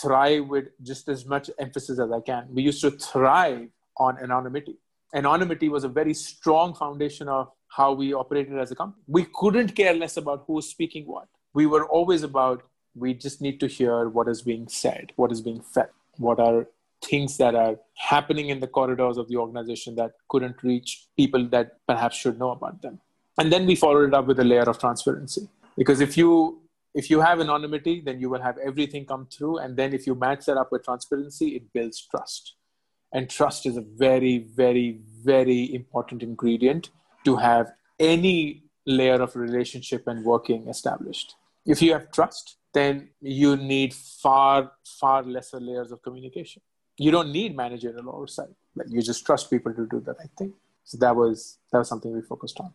[0.00, 2.46] thrive with just as much emphasis as i can.
[2.58, 4.76] We used to thrive on anonymity.
[5.14, 9.02] Anonymity was a very strong foundation of how we operated as a company.
[9.06, 11.28] We couldn't care less about who's speaking what.
[11.54, 12.62] We were always about
[12.96, 16.66] we just need to hear what is being said what is being fed what are
[17.04, 21.78] things that are happening in the corridors of the organization that couldn't reach people that
[21.86, 22.98] perhaps should know about them.
[23.38, 25.48] And then we followed it up with a layer of transparency.
[25.76, 26.60] Because if you
[26.94, 29.58] if you have anonymity then you will have everything come through.
[29.58, 32.54] And then if you match that up with transparency it builds trust
[33.14, 36.90] and trust is a very very very important ingredient
[37.24, 43.56] to have any layer of relationship and working established if you have trust then you
[43.56, 46.60] need far far lesser layers of communication
[46.96, 48.50] you don't need managerial oversight.
[48.74, 50.52] Like you just trust people to do the right thing.
[50.84, 52.72] So that was that was something we focused on.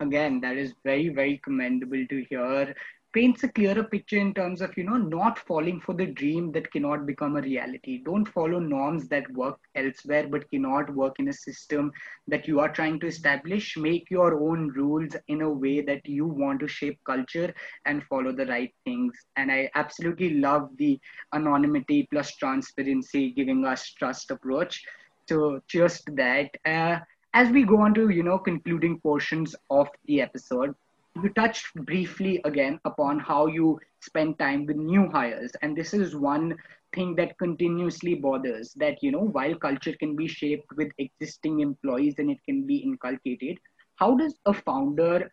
[0.00, 2.74] Again, that is very very commendable to hear
[3.18, 6.70] paints a clearer picture in terms of you know not falling for the dream that
[6.70, 8.00] cannot become a reality.
[8.04, 11.90] Don't follow norms that work elsewhere but cannot work in a system
[12.28, 13.76] that you are trying to establish.
[13.76, 17.52] Make your own rules in a way that you want to shape culture
[17.86, 19.12] and follow the right things.
[19.36, 21.00] And i absolutely love the
[21.34, 24.84] anonymity plus transparency giving us trust approach.
[25.28, 26.50] So cheers to that.
[26.64, 27.00] Uh,
[27.34, 30.74] as we go on to you know concluding portions of the episode
[31.22, 36.14] you touched briefly again upon how you spend time with new hires and this is
[36.16, 36.54] one
[36.94, 42.14] thing that continuously bothers that you know while culture can be shaped with existing employees
[42.18, 43.58] and it can be inculcated
[43.96, 45.30] how does a founder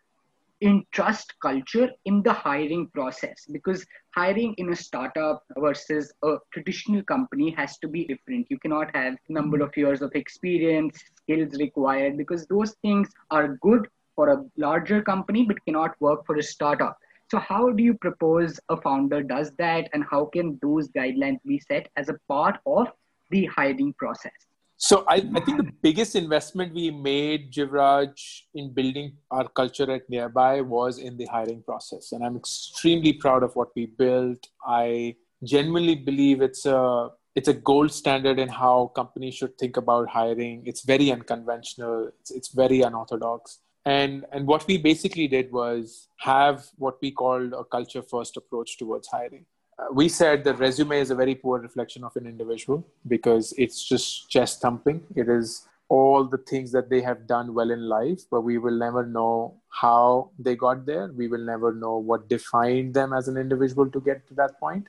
[0.60, 3.46] in trust culture in the hiring process?
[3.52, 8.46] Because hiring in a startup versus a traditional company has to be different.
[8.48, 13.86] You cannot have number of years of experience skills required because those things are good
[14.16, 16.98] for a larger company but cannot work for a startup
[17.30, 21.60] so how do you propose a founder does that and how can those guidelines be
[21.68, 22.88] set as a part of
[23.30, 24.46] the hiring process
[24.78, 28.10] so I, I, think the biggest investment we made, Jivraj,
[28.54, 32.12] in building our culture at Nearbuy was in the hiring process.
[32.12, 34.46] And I'm extremely proud of what we built.
[34.66, 40.08] I genuinely believe it's a it's a gold standard in how companies should think about
[40.08, 40.62] hiring.
[40.66, 42.10] It's very unconventional.
[42.20, 43.58] It's, it's very unorthodox.
[43.86, 48.76] And and what we basically did was have what we called a culture first approach
[48.78, 49.46] towards hiring
[49.78, 53.84] uh, we said that resume is a very poor reflection of an individual because it's
[53.84, 55.02] just chest thumping.
[55.14, 58.76] It is all the things that they have done well in life, but we will
[58.76, 61.12] never know how they got there.
[61.12, 64.88] We will never know what defined them as an individual to get to that point.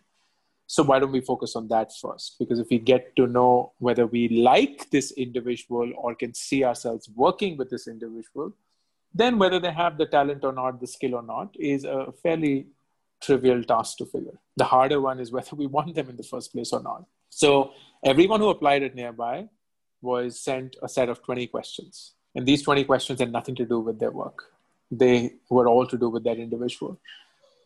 [0.69, 2.35] So, why don't we focus on that first?
[2.39, 7.09] Because if we get to know whether we like this individual or can see ourselves
[7.15, 8.53] working with this individual,
[9.13, 12.67] then whether they have the talent or not, the skill or not, is a fairly
[13.21, 14.39] trivial task to figure.
[14.57, 17.05] The harder one is whether we want them in the first place or not.
[17.29, 17.71] So
[18.03, 19.49] everyone who applied at Nearbuy
[20.01, 22.13] was sent a set of 20 questions.
[22.35, 24.43] And these 20 questions had nothing to do with their work.
[24.91, 26.99] They were all to do with that individual.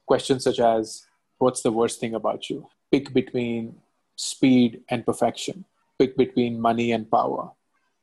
[0.05, 1.05] Questions such as,
[1.37, 2.67] what's the worst thing about you?
[2.91, 3.75] Pick between
[4.15, 5.65] speed and perfection.
[5.99, 7.51] Pick between money and power.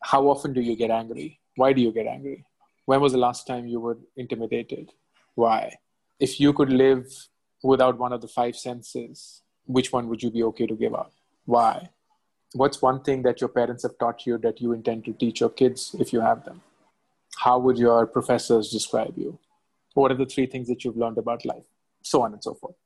[0.02, 1.40] How often do you get angry?
[1.56, 2.44] Why do you get angry?
[2.88, 4.94] When was the last time you were intimidated?
[5.34, 5.76] Why?
[6.18, 7.28] If you could live
[7.62, 11.12] without one of the five senses, which one would you be okay to give up?
[11.44, 11.90] Why?
[12.54, 15.50] What's one thing that your parents have taught you that you intend to teach your
[15.50, 16.62] kids if you have them?
[17.36, 19.38] How would your professors describe you?
[19.92, 21.68] What are the three things that you've learned about life?
[22.00, 22.76] So on and so forth.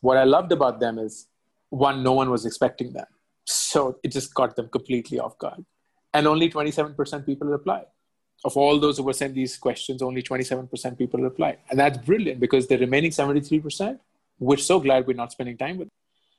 [0.00, 1.28] What I loved about them is
[1.68, 3.06] one, no one was expecting them.
[3.44, 5.64] So it just caught them completely off guard.
[6.12, 7.86] And only 27% people replied
[8.44, 11.58] of all those who were sent these questions, only 27% people replied.
[11.70, 13.98] And that's brilliant because the remaining 73%,
[14.38, 15.88] we're so glad we're not spending time with.
[15.88, 15.94] Them.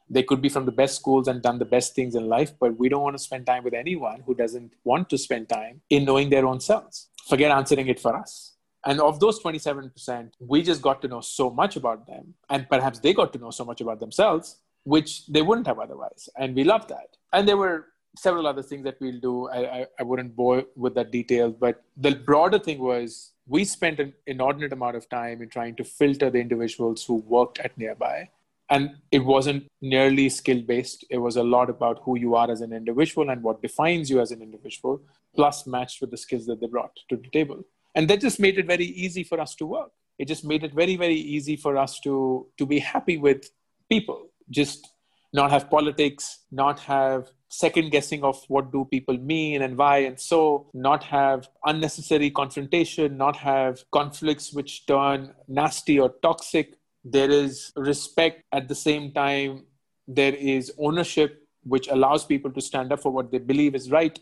[0.07, 2.77] They could be from the best schools and done the best things in life, but
[2.77, 6.05] we don't want to spend time with anyone who doesn't want to spend time in
[6.05, 7.09] knowing their own selves.
[7.27, 8.53] Forget answering it for us.
[8.85, 12.35] And of those 27%, we just got to know so much about them.
[12.51, 16.29] And perhaps they got to know so much about themselves, which they wouldn't have otherwise.
[16.37, 17.17] And we love that.
[17.33, 19.49] And there were several other things that we'll do.
[19.49, 23.99] I, I, I wouldn't bore with that detail, but the broader thing was we spent
[23.99, 28.27] an inordinate amount of time in trying to filter the individuals who worked at nearbuy.
[28.69, 32.61] And it wasn't nearly skill based it was a lot about who you are as
[32.61, 35.01] an individual and what defines you as an individual
[35.35, 37.63] plus matched with the skills that they brought to the table.
[37.93, 39.91] And that just made it very easy for us to work.
[40.17, 43.51] It just made it very very easy for us to to be happy with
[43.87, 44.29] people.
[44.49, 44.87] Just
[45.35, 50.19] not have politics not have second guessing of what do people mean and why and
[50.19, 50.39] so
[50.73, 56.75] not have unnecessary confrontation not have conflicts which turn nasty or toxic.
[57.03, 58.43] There is respect.
[58.51, 59.65] At the same time
[60.07, 64.19] there is ownership which allows people to stand up for what they believe is right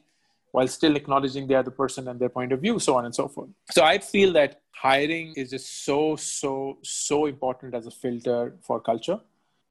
[0.52, 3.28] while still acknowledging the other person and their point of view so on and so
[3.28, 3.50] forth.
[3.72, 8.80] So i feel that hiring is just so so so important as a filter for
[8.92, 9.20] culture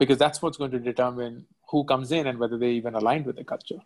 [0.03, 3.37] because that's what's going to determine who comes in and whether they even aligned with
[3.37, 3.81] the culture.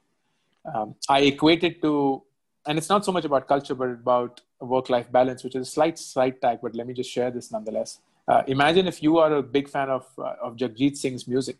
[0.74, 2.24] Um, I equate it to,
[2.66, 5.98] and it's not so much about culture, but about work-life balance, which is a slight
[6.00, 6.60] side tag.
[6.62, 8.00] But let me just share this nonetheless.
[8.28, 11.58] Uh, imagine if you are a big fan of uh, of Jagjit Singh's music,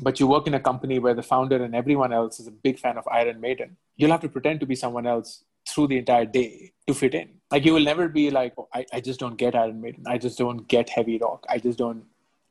[0.00, 2.78] but you work in a company where the founder and everyone else is a big
[2.78, 3.76] fan of Iron Maiden.
[3.96, 7.28] You'll have to pretend to be someone else through the entire day to fit in.
[7.50, 10.04] Like you will never be like, oh, I, I just don't get Iron Maiden.
[10.06, 11.44] I just don't get heavy rock.
[11.48, 12.04] I just don't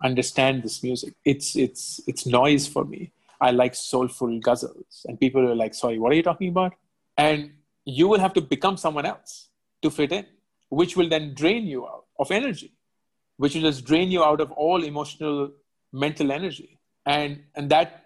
[0.04, 1.14] understand this music.
[1.24, 3.12] It's it's it's noise for me.
[3.42, 6.74] I like soulful ghazals, and people are like, "Sorry, what are you talking about?"
[7.18, 7.52] And
[7.86, 9.50] you will have to become someone else
[9.82, 10.26] to fit in,
[10.70, 12.74] which will then drain you out of energy,
[13.38, 15.52] which will just drain you out of all emotional,
[15.92, 18.06] mental energy, and and that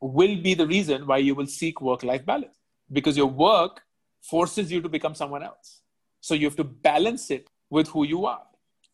[0.00, 2.56] will be the reason why you will seek work-life balance
[2.92, 3.82] because your work
[4.22, 5.80] forces you to become someone else.
[6.20, 8.46] So you have to balance it with who you are.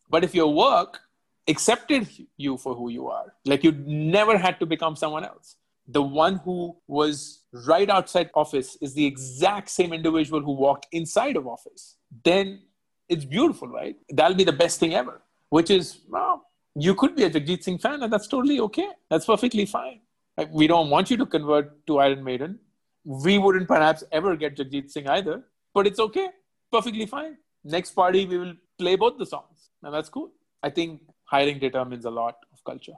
[0.09, 0.99] But if your work
[1.47, 3.33] accepted you for who you are.
[3.45, 5.55] Like you never had to become someone else.
[5.87, 11.35] The one who was right outside office is the exact same individual who walked inside
[11.35, 11.97] of office.
[12.23, 12.61] Then
[13.07, 13.95] it's beautiful, right?
[14.09, 15.21] That'll be the best thing ever.
[15.49, 18.89] Which is, well, you could be a Jagjit Singh fan, and that's totally okay.
[19.09, 20.01] That's perfectly fine.
[20.37, 22.59] Like, we don't want you to convert to Iron Maiden.
[23.05, 25.43] We wouldn't perhaps ever get Jagjit Singh either,
[25.73, 26.29] but it's okay.
[26.71, 27.37] Perfectly fine.
[27.63, 29.69] Next party, we will play both the songs.
[29.83, 30.31] And that's cool.
[30.63, 32.93] I think hiring determines a lot of culture.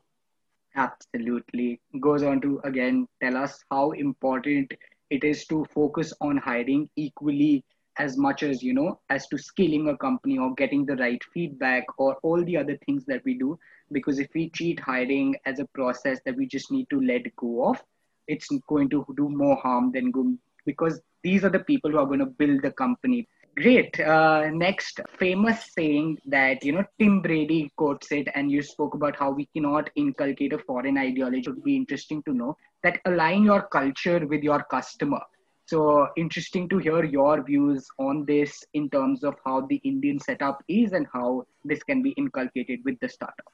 [0.75, 1.79] Absolutely.
[1.99, 4.73] Goes on to again tell us how important
[5.09, 7.63] it is to focus on hiring equally
[7.97, 11.83] as much as you know as to scaling a company or getting the right feedback
[11.97, 13.57] or all the other things that we do
[13.91, 17.69] because if we treat hiring as a process that we just need to let go
[17.69, 17.81] of
[18.27, 22.05] it's going to do more harm than good because these are the people who are
[22.05, 23.27] going to build the company
[23.57, 23.99] Great.
[23.99, 29.15] Uh, next, famous saying that you know Tim Brady quotes it, and you spoke about
[29.17, 31.39] how we cannot inculcate a foreign ideology.
[31.39, 35.21] It would be interesting to know that align your culture with your customer.
[35.65, 40.63] So interesting to hear your views on this in terms of how the Indian setup
[40.67, 43.51] is and how this can be inculcated with the startup.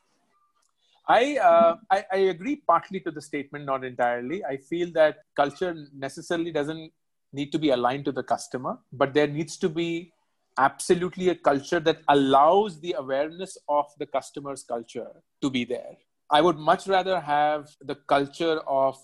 [1.07, 4.43] I, uh, I, I agree partly to the statement, not entirely.
[4.43, 6.91] I feel that culture necessarily doesn't
[7.33, 10.13] need to be aligned to the customer, but there needs to be
[10.57, 15.09] absolutely a culture that allows the awareness of the customer's culture
[15.41, 15.97] to be there.
[16.29, 18.97] I would much rather have the culture of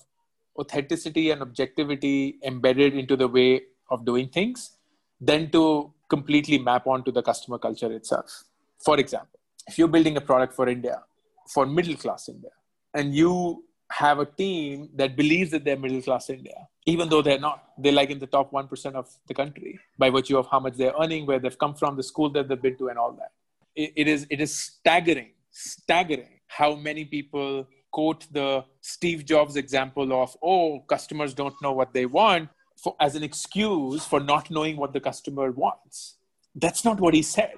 [0.58, 4.78] authenticity and objectivity embedded into the way of doing things
[5.20, 8.44] than to completely map onto the customer culture itself.
[8.84, 11.04] For example, if you're building a product for India,
[11.48, 12.52] for middle class India,
[12.94, 17.40] and you have a team that believes that they're middle class India, even though they're
[17.40, 17.64] not.
[17.78, 20.94] They're like in the top 1% of the country by virtue of how much they're
[21.00, 23.32] earning, where they've come from, the school that they've been to, and all that.
[23.76, 30.14] it, it is, it is staggering, staggering how many people quote the Steve Jobs example
[30.22, 34.78] of, oh, customers don't know what they want for, as an excuse for not knowing
[34.78, 36.18] what the customer wants.
[36.56, 37.58] That's not what he said.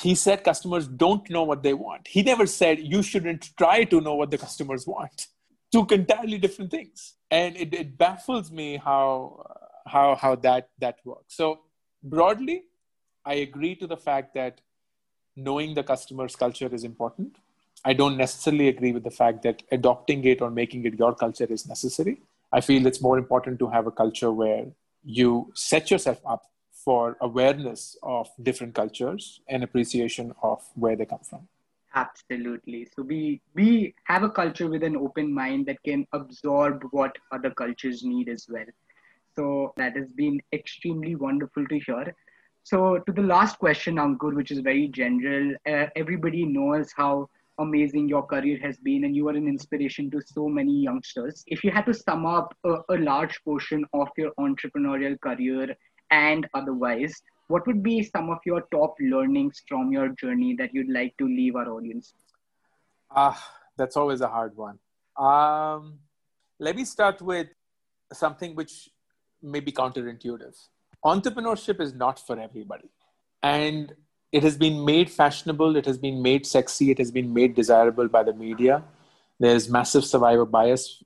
[0.00, 2.08] He said customers don't know what they want.
[2.08, 5.28] He never said you shouldn't try to know what the customers want
[5.72, 7.14] two entirely different things.
[7.30, 9.46] And it, it baffles me how
[9.86, 11.34] how how that that works.
[11.34, 11.60] So
[12.02, 12.64] broadly
[13.24, 14.60] i agree to the fact that
[15.36, 17.36] knowing the customer's culture is important.
[17.84, 21.46] I don't necessarily agree with the fact that adopting it or making it your culture
[21.46, 22.20] is necessary.
[22.52, 24.66] I feel it's more important to have a culture where
[25.04, 26.42] you set yourself up
[26.84, 31.48] for awareness of different cultures and appreciation of where they come from
[31.94, 32.86] Absolutely.
[32.94, 37.50] So we we have a culture with an open mind that can absorb what other
[37.50, 38.66] cultures need as well.
[39.36, 42.14] So that has been extremely wonderful to hear.
[42.64, 47.28] So to the last question, Ankur, which is very general, uh, everybody knows how
[47.58, 51.44] amazing your career has been, and you are an inspiration to so many youngsters.
[51.46, 55.76] If you had to sum up a, a large portion of your entrepreneurial career
[56.10, 57.22] and otherwise,
[57.52, 61.26] what would be some of your top learnings from your journey that you'd like to
[61.26, 62.14] leave our audience?
[63.10, 63.40] Ah, uh,
[63.76, 64.78] that's always a hard one.
[65.16, 65.98] Um,
[66.58, 67.48] let me start with
[68.12, 68.88] something which
[69.42, 70.56] may be counterintuitive.
[71.04, 72.88] Entrepreneurship is not for everybody.
[73.42, 73.94] And
[74.30, 78.08] it has been made fashionable, it has been made sexy, it has been made desirable
[78.08, 78.82] by the media.
[79.38, 81.02] There's massive survivor bias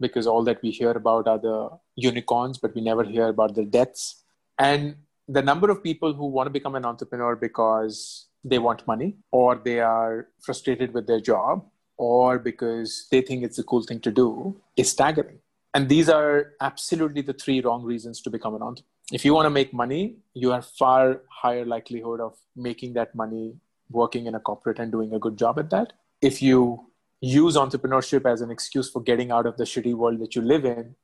[0.00, 3.64] because all that we hear about are the unicorns, but we never hear about the
[3.64, 4.22] deaths.
[4.58, 4.96] And
[5.28, 9.56] the number of people who want to become an entrepreneur because they want money or
[9.56, 11.64] they are frustrated with their job
[11.96, 15.38] or because they think it's a cool thing to do is staggering.
[15.72, 18.90] And these are absolutely the three wrong reasons to become an entrepreneur.
[19.12, 23.56] If you want to make money, you have far higher likelihood of making that money
[23.90, 25.92] working in a corporate and doing a good job at that.
[26.22, 26.86] If you
[27.20, 30.64] use entrepreneurship as an excuse for getting out of the shitty world that you live
[30.64, 30.94] in,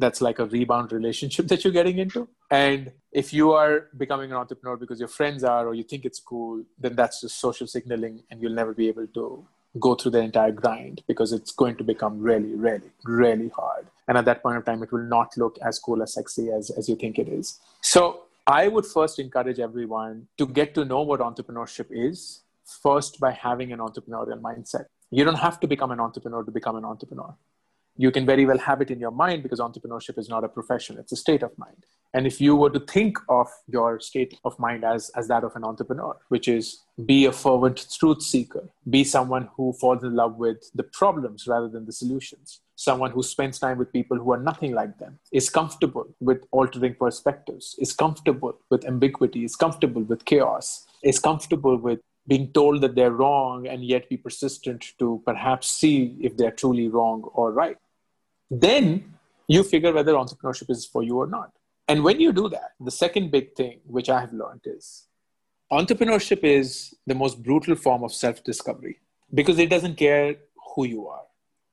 [0.00, 2.28] that's like a rebound relationship that you're getting into.
[2.50, 6.20] And if you are becoming an entrepreneur because your friends are or you think it's
[6.20, 9.46] cool, then that's just social signaling and you'll never be able to
[9.78, 13.86] go through the entire grind because it's going to become really, really, really hard.
[14.08, 16.70] And at that point of time, it will not look as cool as sexy as,
[16.70, 17.60] as you think it is.
[17.80, 22.42] So I would first encourage everyone to get to know what entrepreneurship is
[22.82, 24.86] first by having an entrepreneurial mindset.
[25.12, 27.34] You don't have to become an entrepreneur to become an entrepreneur
[27.96, 30.98] you can very well have it in your mind because entrepreneurship is not a profession
[30.98, 31.84] it's a state of mind.
[32.12, 35.54] And if you were to think of your state of mind as as that of
[35.54, 40.36] an entrepreneur which is be a fervent truth seeker be someone who falls in love
[40.36, 44.42] with the problems rather than the solutions someone who spends time with people who are
[44.50, 50.24] nothing like them is comfortable with altering perspectives is comfortable with ambiguity is comfortable with
[50.24, 55.68] chaos is comfortable with being told that they're wrong and yet be persistent to perhaps
[55.68, 57.76] see if they're truly wrong or right.
[58.48, 59.14] Then
[59.48, 61.50] you figure whether entrepreneurship is for you or not.
[61.88, 65.08] And when you do that, the second big thing which I have learned is
[65.72, 69.00] entrepreneurship is the most brutal form of self discovery
[69.34, 70.36] because it doesn't care
[70.74, 71.26] who you are.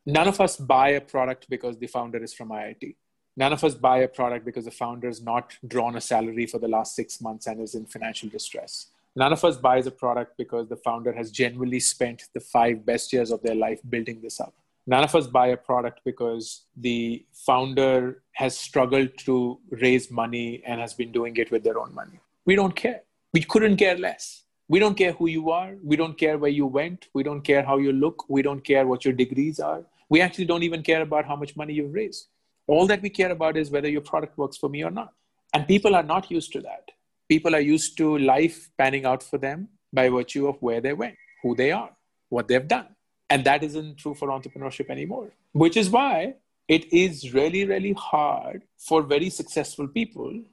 [0.08, 2.96] None of us buy a product because the founder is from IIT.
[3.36, 6.58] None of us buy a product because the founder has not drawn a salary for
[6.58, 8.88] the last six months and is in financial distress
[9.18, 13.12] None of us buys a product because the founder has genuinely spent the five best
[13.12, 14.54] years of their life building this up.
[14.86, 20.80] None of us buy a product because the founder has struggled to raise money and
[20.80, 22.20] has been doing it with their own money.
[22.46, 23.02] We don't care.
[23.34, 24.44] We couldn't care less.
[24.68, 25.74] We don't care who you are.
[25.84, 27.08] We don't care where you went.
[27.16, 28.30] We don't care how you look.
[28.30, 29.84] We don't care what your degrees are.
[30.10, 32.28] We actually don't even care about how much money you've raised.
[32.68, 35.14] All that we care about is whether your product works for me or not.
[35.56, 36.92] And people are not used to that
[37.30, 41.16] people are used to life panning out for them by virtue of where they went,
[41.44, 41.92] who they are,
[42.30, 42.88] what they've done.
[43.30, 46.36] And that isn't true for entrepreneurship anymore, which is why
[46.68, 50.44] it is really, really hard for very successful people.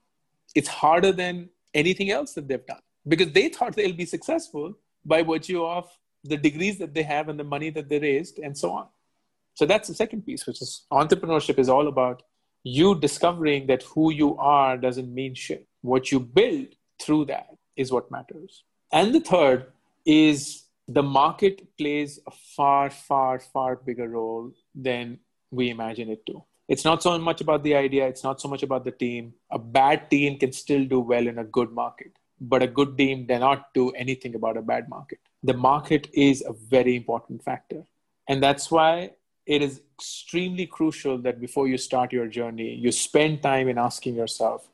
[0.54, 5.22] It's harder than anything else that they've done because they thought they'll be successful by
[5.22, 5.88] virtue of
[6.22, 8.86] the degrees that they have and the money that they raised and so on.
[9.54, 12.22] So that's the second piece, which is entrepreneurship is all about
[12.64, 16.68] you discovering that who you are doesn't mean shit what you build
[16.98, 18.64] through that is what matters.
[18.90, 19.66] And the third
[20.06, 25.18] is the market plays a far, far, far bigger role than
[25.50, 26.42] we imagine it to.
[26.68, 29.34] It's not so much about the idea, it's not so much about the team.
[29.50, 33.26] A bad team can still do well in a good market, but a good team
[33.26, 35.18] cannot do anything about a bad market.
[35.42, 37.84] The market is a very important factor.
[38.26, 39.10] And that's why
[39.44, 44.14] it is extremely crucial that before you start your journey, you spend time in asking
[44.14, 44.70] yourself,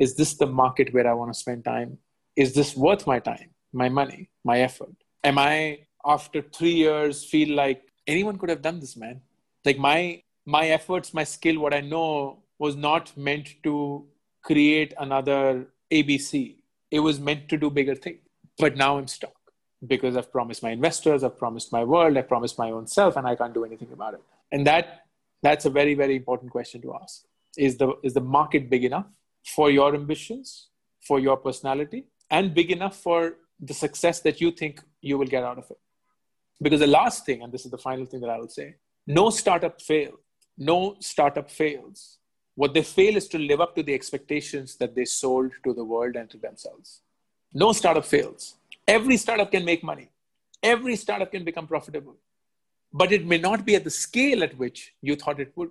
[0.00, 1.98] is this the market where I want to spend time?
[2.34, 4.96] Is this worth my time, my money, my effort?
[5.22, 9.20] Am I, after three years, feel like anyone could have done this, man?
[9.64, 14.06] Like my my efforts, my skill, what I know was not meant to
[14.42, 16.56] create another ABC.
[16.90, 18.20] It was meant to do bigger things.
[18.58, 19.36] But now I'm stuck
[19.86, 23.26] because I've promised my investors, I've promised my world, I've promised my own self, and
[23.26, 24.22] I can't do anything about it.
[24.50, 25.04] And that
[25.42, 27.24] that's a very, very important question to ask.
[27.58, 29.06] Is the is the market big enough?
[29.44, 30.68] For your ambitions,
[31.00, 35.44] for your personality, and big enough for the success that you think you will get
[35.44, 35.78] out of it.
[36.62, 38.76] Because the last thing, and this is the final thing that I will say
[39.06, 40.12] no startup fail.
[40.58, 42.18] No startup fails.
[42.54, 45.84] What they fail is to live up to the expectations that they sold to the
[45.84, 47.00] world and to themselves.
[47.54, 48.56] No startup fails.
[48.86, 50.10] Every startup can make money,
[50.62, 52.16] every startup can become profitable,
[52.92, 55.70] but it may not be at the scale at which you thought it would.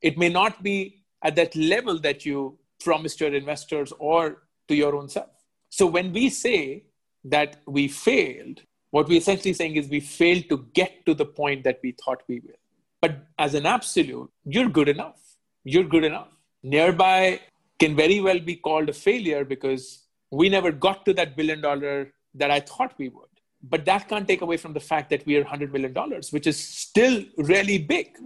[0.00, 4.94] It may not be at that level that you promised your investors or to your
[4.94, 5.30] own self.
[5.70, 6.84] So when we say
[7.24, 11.64] that we failed, what we're essentially saying is we failed to get to the point
[11.64, 12.54] that we thought we will.
[13.00, 15.20] But as an absolute, you're good enough.
[15.64, 16.28] You're good enough.
[16.64, 17.40] Nearbuy
[17.78, 22.12] can very well be called a failure because we never got to that billion dollar
[22.34, 23.24] that I thought we would.
[23.62, 25.94] But that can't take away from the fact that we are $100 million,
[26.30, 28.16] which is still really big.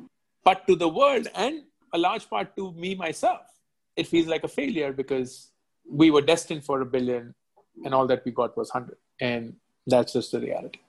[0.45, 3.41] But to the world and a large part to me myself,
[3.97, 5.51] it feels like a failure because
[5.91, 7.35] we were destined for a billion
[7.85, 9.55] and all that we got was 100 and
[9.87, 10.81] that's just the reality.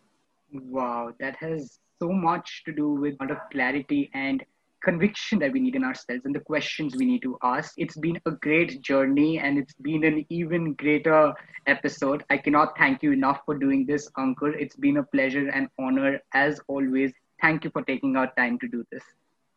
[0.52, 4.44] Wow that has so much to do with a lot of clarity and
[4.84, 7.74] conviction that we need in ourselves and the questions we need to ask.
[7.78, 11.34] It's been a great journey and it's been an even greater
[11.68, 12.26] episode.
[12.30, 14.54] I cannot thank you enough for doing this ankur.
[14.60, 17.14] It's been a pleasure and honor as always.
[17.42, 19.04] Thank you for taking our time to do this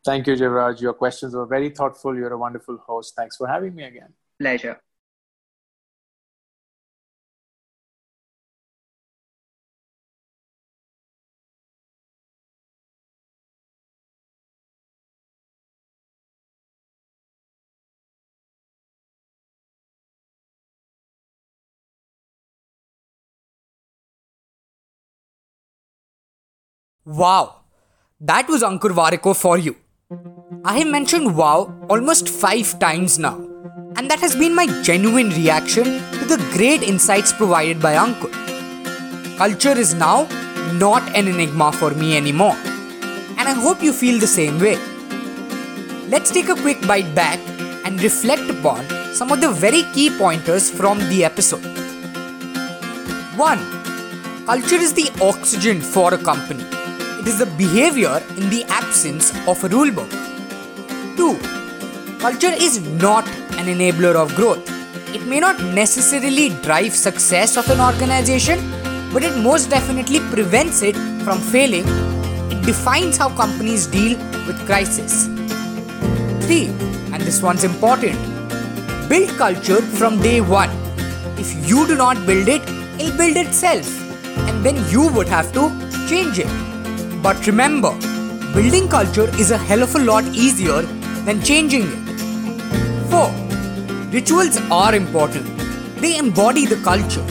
[0.07, 0.79] Thank you, Jivraj.
[0.81, 2.15] Your questions were very thoughtful.
[2.15, 3.15] You're a wonderful host.
[3.15, 4.13] Thanks for having me again.
[4.39, 4.79] Pleasure.
[27.05, 27.61] Wow,
[28.19, 29.75] that was Ankur Warikoo for you.
[30.09, 33.35] I have mentioned wow almost five times now,
[33.97, 38.31] and that has been my genuine reaction to the great insights provided by Ankur.
[39.37, 40.23] Culture is now
[40.75, 44.77] not an enigma for me anymore, and I hope you feel the same way.
[46.07, 47.39] Let's take a quick bite back
[47.83, 51.65] and reflect upon some of the very key pointers from the episode.
[53.35, 54.45] 1.
[54.45, 56.76] Culture is the oxygen for a company.
[57.27, 60.09] It is the behavior in the absence of a rulebook.
[61.17, 62.19] 2.
[62.19, 63.27] Culture is not
[63.59, 64.65] an enabler of growth.
[65.13, 68.59] It may not necessarily drive success of an organization,
[69.11, 71.83] but it most definitely prevents it from failing.
[72.49, 74.17] It defines how companies deal
[74.47, 75.25] with crisis.
[75.25, 76.67] 3.
[77.11, 78.17] And this one's important.
[79.09, 80.69] Build culture from day 1.
[81.37, 82.61] If you do not build it,
[82.97, 83.85] it'll build itself.
[84.47, 85.67] And then you would have to
[86.07, 86.66] change it.
[87.21, 87.91] But remember,
[88.53, 90.81] building culture is a hell of a lot easier
[91.27, 93.09] than changing it.
[93.09, 93.31] 4.
[94.11, 95.45] Rituals are important.
[96.01, 97.25] They embody the culture.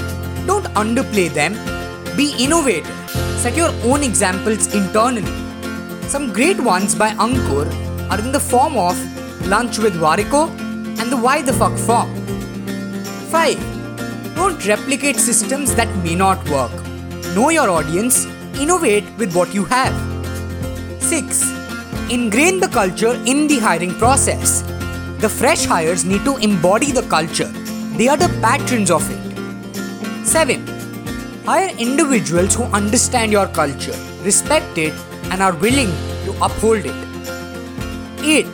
[0.46, 1.54] Don't underplay them.
[2.16, 2.86] Be innovative.
[3.38, 5.32] Set your own examples internally.
[6.08, 7.66] Some great ones by Ankur
[8.10, 8.96] are in the form of
[9.46, 10.48] Lunch with Warikoo
[11.00, 12.14] and the Why the Fuck form.
[13.30, 14.34] 5.
[14.34, 16.72] Don't replicate systems that may not work.
[17.34, 18.26] Know your audience,
[18.60, 19.94] innovate with what you have.
[21.02, 21.42] 6.
[22.10, 24.62] Ingrain the culture in the hiring process.
[25.20, 27.48] The fresh hires need to embody the culture,
[27.96, 30.26] they are the patrons of it.
[30.26, 30.66] 7.
[31.46, 34.92] Hire individuals who understand your culture, respect it,
[35.30, 35.90] and are willing
[36.26, 36.94] to uphold it.
[38.22, 38.44] 8.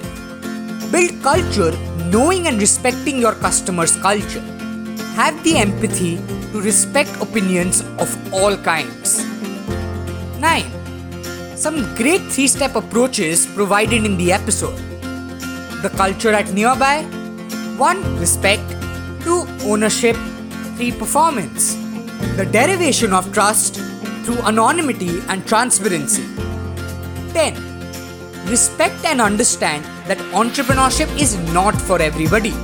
[0.92, 1.72] Build culture
[2.12, 4.44] knowing and respecting your customer's culture.
[5.16, 6.16] Have the empathy
[6.52, 9.31] to respect opinions of all kinds.
[10.42, 11.56] 9.
[11.56, 14.76] Some great three step approaches provided in the episode.
[15.82, 16.96] The culture at nearbuy
[17.78, 18.18] 1.
[18.18, 18.68] Respect,
[19.22, 19.46] 2.
[19.72, 20.16] Ownership,
[20.78, 20.90] 3.
[21.02, 21.74] Performance.
[22.38, 23.76] The derivation of trust
[24.24, 26.24] through anonymity and transparency.
[27.34, 27.54] 10.
[28.50, 32.54] Respect and understand that entrepreneurship is not for everybody.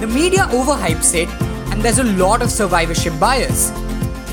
[0.00, 1.28] The media overhypes it
[1.70, 3.70] and there's a lot of survivorship bias.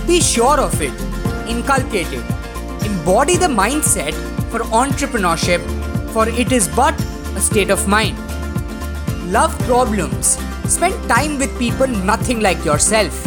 [0.08, 0.94] Be sure of it,
[1.50, 2.24] inculcate it,
[3.04, 4.14] embody the mindset
[4.50, 5.62] for entrepreneurship,
[6.14, 6.98] for it is but
[7.36, 8.18] a state of mind.
[9.30, 10.38] Love problems.
[10.70, 13.26] Spend time with people nothing like yourself.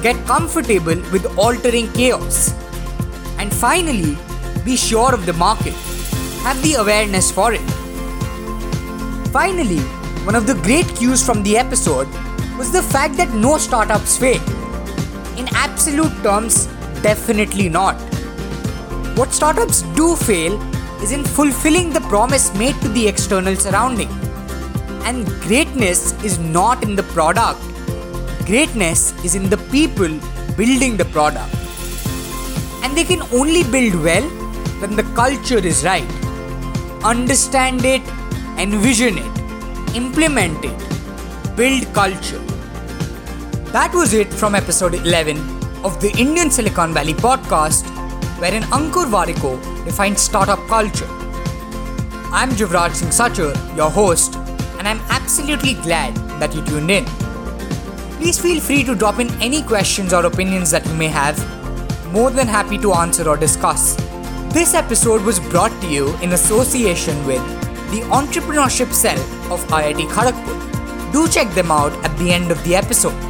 [0.00, 2.54] Get comfortable with altering chaos.
[3.36, 4.16] And finally,
[4.64, 5.74] be sure of the market.
[6.44, 7.68] Have the awareness for it.
[9.30, 9.80] Finally,
[10.24, 12.08] one of the great cues from the episode
[12.56, 14.42] was the fact that no startups fail.
[15.36, 16.64] In absolute terms,
[17.02, 18.00] definitely not.
[19.14, 20.54] What startups do fail
[21.02, 24.08] is in fulfilling the promise made to the external surrounding.
[25.04, 27.60] And greatness is not in the product,
[28.46, 30.08] greatness is in the people
[30.56, 31.54] building the product.
[32.82, 34.26] And they can only build well
[34.80, 36.10] when the culture is right.
[37.04, 38.00] Understand it,
[38.56, 42.42] envision it, implement it, build culture.
[43.76, 45.36] That was it from episode 11
[45.84, 47.91] of the Indian Silicon Valley podcast,
[48.42, 51.06] wherein Ankur Warikoo defines startup culture.
[52.38, 54.34] I'm Jivraj Singh Sachar, your host,
[54.78, 57.04] and I'm absolutely glad that you tuned in.
[58.16, 61.38] Please feel free to drop in any questions or opinions that you may have.
[62.12, 63.94] More than happy to answer or discuss.
[64.56, 67.44] This episode was brought to you in association with
[67.92, 69.20] the Entrepreneurship Cell
[69.52, 71.12] of IIT Kharagpur.
[71.12, 73.22] Do check them out at the end of the episode.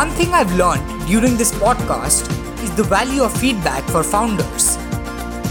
[0.00, 4.76] One thing I've learned during this podcast is the value of feedback for founders.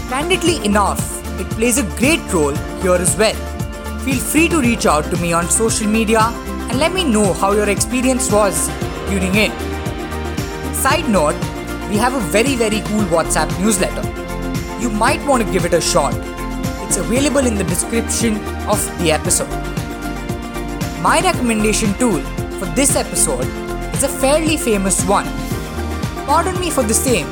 [0.08, 1.00] Candidly enough,
[1.40, 3.34] it plays a great role here as well.
[4.00, 6.20] Feel free to reach out to me on social media
[6.68, 8.68] and let me know how your experience was
[9.08, 9.50] tuning in.
[10.74, 11.34] Side note,
[11.88, 14.02] we have a very very cool WhatsApp newsletter.
[14.80, 16.14] You might want to give it a shot.
[16.86, 18.36] It's available in the description
[18.68, 19.50] of the episode.
[21.02, 22.20] My recommendation tool
[22.58, 23.46] for this episode
[23.94, 25.45] is a fairly famous one.
[26.26, 27.26] Pardon me for the same,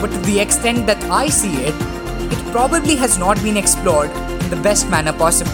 [0.00, 1.74] but to the extent that I see it,
[2.32, 5.50] it probably has not been explored in the best manner possible.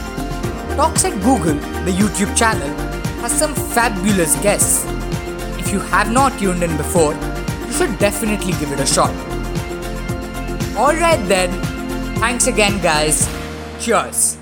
[0.77, 1.55] Talks at Google,
[1.87, 2.69] the YouTube channel,
[3.23, 4.85] has some fabulous guests.
[5.59, 9.15] If you have not tuned in before, you should definitely give it a shot.
[10.77, 11.51] Alright then,
[12.17, 13.27] thanks again, guys.
[13.81, 14.37] Cheers.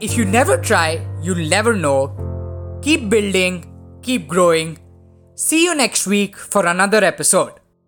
[0.00, 2.12] If you never try, you'll never know.
[2.82, 3.64] Keep building,
[4.02, 4.83] keep growing.
[5.36, 7.54] See you next week for another episode.